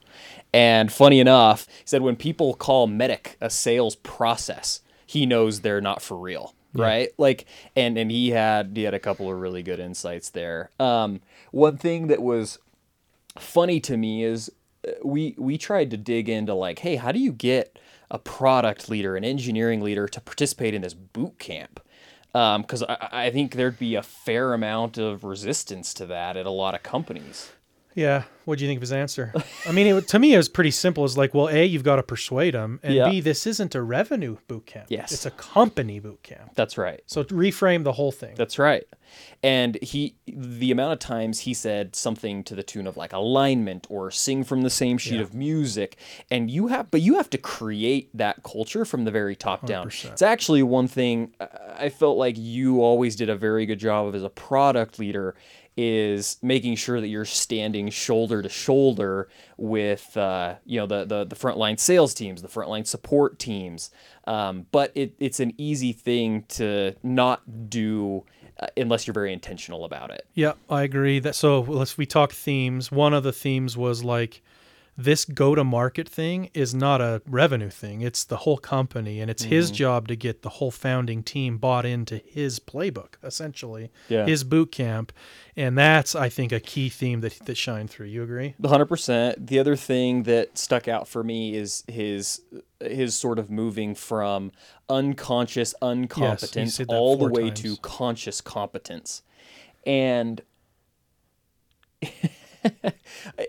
[0.53, 5.81] And funny enough, he said when people call MEDDIC a sales process, he knows they're
[5.81, 6.55] not for real.
[6.73, 7.11] Right.
[7.19, 10.71] Like and and he had he had a couple of really good insights there.
[10.79, 12.59] Um one thing that was
[13.39, 14.51] funny to me is
[15.03, 17.79] we we tried to dig into like, hey, how do you get
[18.11, 21.81] a product leader, an engineering leader, to participate in this boot camp?
[22.35, 26.47] Um, because I, I think there'd be a fair amount of resistance to that at
[26.47, 27.51] a lot of companies.
[28.01, 28.25] Yeah.
[28.47, 29.33] What do you think of his answer?
[29.69, 31.05] I mean, it, to me, it was pretty simple.
[31.05, 33.09] It's like, well, A, you've got to persuade them, and Yeah.
[33.09, 34.87] B, this isn't a revenue boot camp.
[34.89, 35.13] Yes.
[35.13, 36.53] It's a company boot camp.
[36.55, 37.03] That's right.
[37.07, 38.35] So reframe the whole thing.
[38.37, 38.85] That's right.
[39.43, 43.87] And he, the amount of times he said something to the tune of like alignment
[43.91, 45.21] or sing from the same sheet Yeah.
[45.23, 45.97] of music,
[46.31, 49.89] and you have, but you have to create that culture from the very top down.
[49.89, 50.13] 100%.
[50.13, 51.47] It's actually one thing uh,
[51.79, 55.35] I felt like you always did a very good job of as a product leader
[55.83, 61.25] is making sure that you're standing shoulder to shoulder with uh, you know the, the
[61.25, 63.91] the frontline sales teams, the frontline support teams.
[64.27, 68.25] Um, but it, it's an easy thing to not do
[68.59, 70.27] uh, unless you're very intentional about it.
[70.35, 71.19] Yeah, I agree.
[71.19, 72.93] That so let's we talk themes.
[72.93, 74.43] One of the themes was like
[75.03, 78.01] this go to market thing is not a revenue thing.
[78.03, 79.53] It's the whole company and it's Mm-hmm.
[79.53, 83.91] his job to get the whole founding team bought into his playbook, essentially.
[84.09, 84.27] Yeah.
[84.27, 85.13] His boot camp.
[85.57, 88.07] And that's I think a key theme that that shined through.
[88.07, 88.55] You agree?
[88.65, 89.47] hundred percent.
[89.47, 92.43] The other thing that stuck out for me is his
[92.81, 94.53] his sort of moving from
[94.89, 97.61] unconscious uncompetence said that all the way times.
[97.63, 99.23] to conscious competence,
[99.87, 100.41] and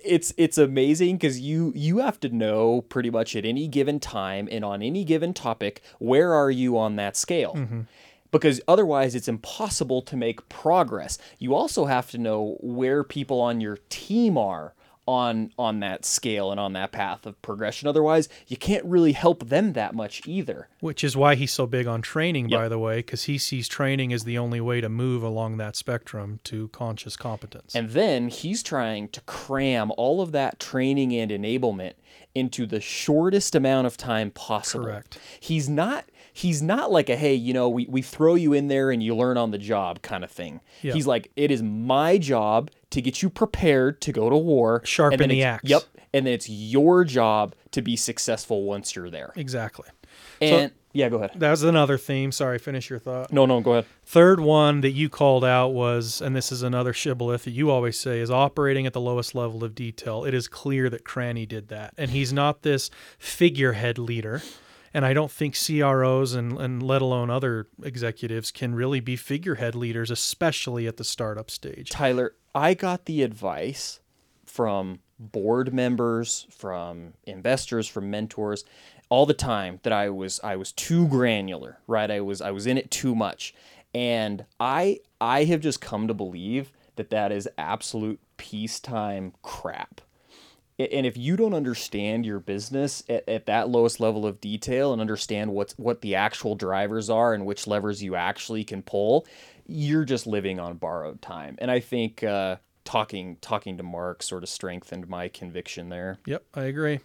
[0.04, 4.48] it's it's amazing because you you have to know pretty much at any given time
[4.52, 7.54] and on any given topic where are you on that scale?
[7.56, 7.82] Mm-hmm.
[8.32, 11.18] Because otherwise it's impossible to make progress.
[11.38, 14.74] You also have to know where people on your team are
[15.08, 19.50] on on that scale and on that path of progression otherwise you can't really help
[19.50, 22.98] them that much either Which is why he's so big on training, by the way,
[22.98, 27.16] because he sees training as the only way to move along that spectrum to conscious
[27.16, 27.76] competence.
[27.76, 31.94] And then he's trying to cram all of that training and enablement
[32.34, 34.86] into the shortest amount of time possible.
[34.86, 35.20] Correct.
[35.40, 38.92] He's not he's not like a hey, you know, we, we throw you in there
[38.92, 40.62] and you learn on the job kind of thing.
[40.82, 40.94] Yeah.
[40.94, 44.82] He's like, it is my job to get you prepared to go to war.
[44.84, 45.70] Sharpen the axe.
[45.70, 45.84] Yep.
[46.14, 49.32] And then it's your job to be successful once you're there.
[49.36, 49.88] exactly.
[50.42, 51.32] And yeah, go ahead.
[51.36, 52.32] That was another theme.
[52.32, 53.32] Sorry, finish your thought.
[53.32, 53.86] No, no, go ahead.
[54.06, 57.98] Third one that you called out was, and this is another shibboleth that you always
[57.98, 60.26] say, is operating at the lowest level of detail.
[60.26, 61.94] It is clear that Cranney did that.
[61.98, 64.42] And he's not this figurehead leader.
[64.94, 69.74] And I don't think CROs and, and let alone other executives can really be figurehead
[69.76, 71.90] leaders, especially at the startup stage.
[71.90, 74.02] Tyler, I got the advice
[74.46, 78.66] from board members, from investors, from mentors
[79.10, 82.10] all the time that I was I was too granular, right?
[82.10, 83.54] I was I was in it too much.
[83.94, 90.02] And I I have just come to believe that that is absolute peacetime crap.
[90.92, 95.02] And if you don't understand your business at, at that lowest level of detail and
[95.02, 99.26] understand what's what the actual drivers are and which levers you actually can pull,
[99.68, 101.56] you're just living on borrowed time.
[101.60, 106.18] And I think uh, talking talking to Mark sort of strengthened my conviction there.
[106.26, 107.00] Yep, I agree.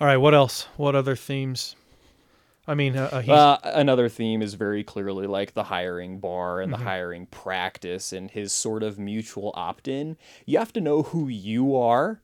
[0.00, 0.66] All right, what else?
[0.76, 1.76] What other themes?
[2.66, 6.72] I mean, uh, uh, Uh, another theme is very clearly like the hiring bar and
[6.72, 10.16] the hiring practice and his sort of mutual opt in.
[10.46, 12.20] You have to know who you are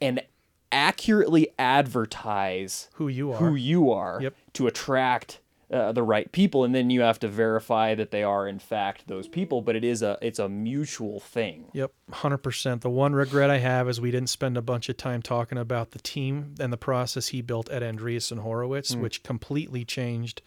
[0.00, 0.22] and
[0.70, 3.36] accurately advertise who you are.
[3.38, 4.34] who you are Yep.
[4.54, 5.40] to attract
[5.70, 9.06] uh, the right people and then you have to verify that they are in fact
[9.06, 12.80] those people but it is a it's a mutual thing Yep, 100%.
[12.80, 15.90] The one regret I have is we didn't spend a bunch of time talking about
[15.90, 20.40] the team and the process he built at Andreessen Horowitz, which completely changed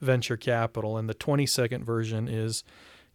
[0.00, 0.96] venture capital.
[0.98, 2.64] And the 20 second version is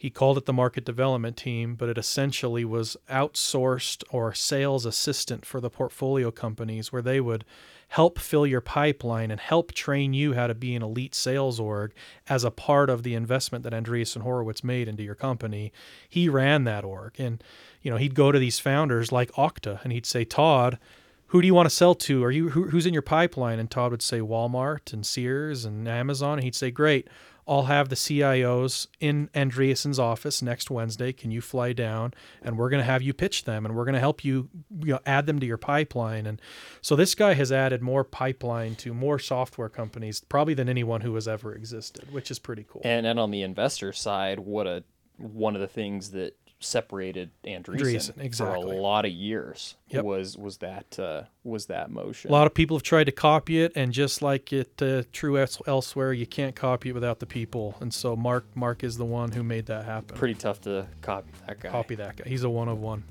[0.02, 5.46] He called it the market development team, but it essentially was outsourced or sales assistant
[5.46, 7.46] for the portfolio companies where they would
[7.90, 11.94] help fill your pipeline and help train you how to be an elite sales org
[12.28, 15.72] as a part of the investment that Andreessen Horowitz made into your company.
[16.10, 17.20] He ran that org.
[17.20, 17.44] And,
[17.84, 20.80] you know, he'd go to these founders like Okta and he'd say, Todd,
[21.28, 22.24] who do you want to sell to?
[22.24, 23.60] Are you who, who's in your pipeline?
[23.60, 26.40] And Todd would say Walmart and Sears and Amazon.
[26.40, 27.08] And he'd say, Great.
[27.52, 31.12] I'll have the CIOs in Andreessen's office next Wednesday.
[31.12, 32.14] Can you fly down?
[32.42, 34.48] And we're going to have you pitch them, and we're going to help you,
[34.80, 36.26] you know, add them to your pipeline.
[36.28, 36.42] And
[36.80, 41.14] so this guy has added more pipeline to more software companies probably than anyone who
[41.16, 42.84] has ever existed, which is pretty cool.
[42.86, 44.86] And and on the investor side, what a
[45.18, 48.62] one of the things that separated Andreessen, Andreessen, exactly.
[48.72, 50.04] for a lot of years Yep.
[50.06, 52.30] was was that uh, was that motion.
[52.30, 55.38] A lot of people have tried to copy it, and just like it uh, true
[55.38, 57.76] else- elsewhere, you can't copy it without the people.
[57.82, 60.16] And so Mark Mark is the one who made that happen.
[60.16, 61.70] Pretty tough to copy that guy.
[61.70, 62.24] Copy that guy.
[62.30, 63.04] He's a one of one.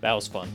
[0.00, 0.48] That was fun.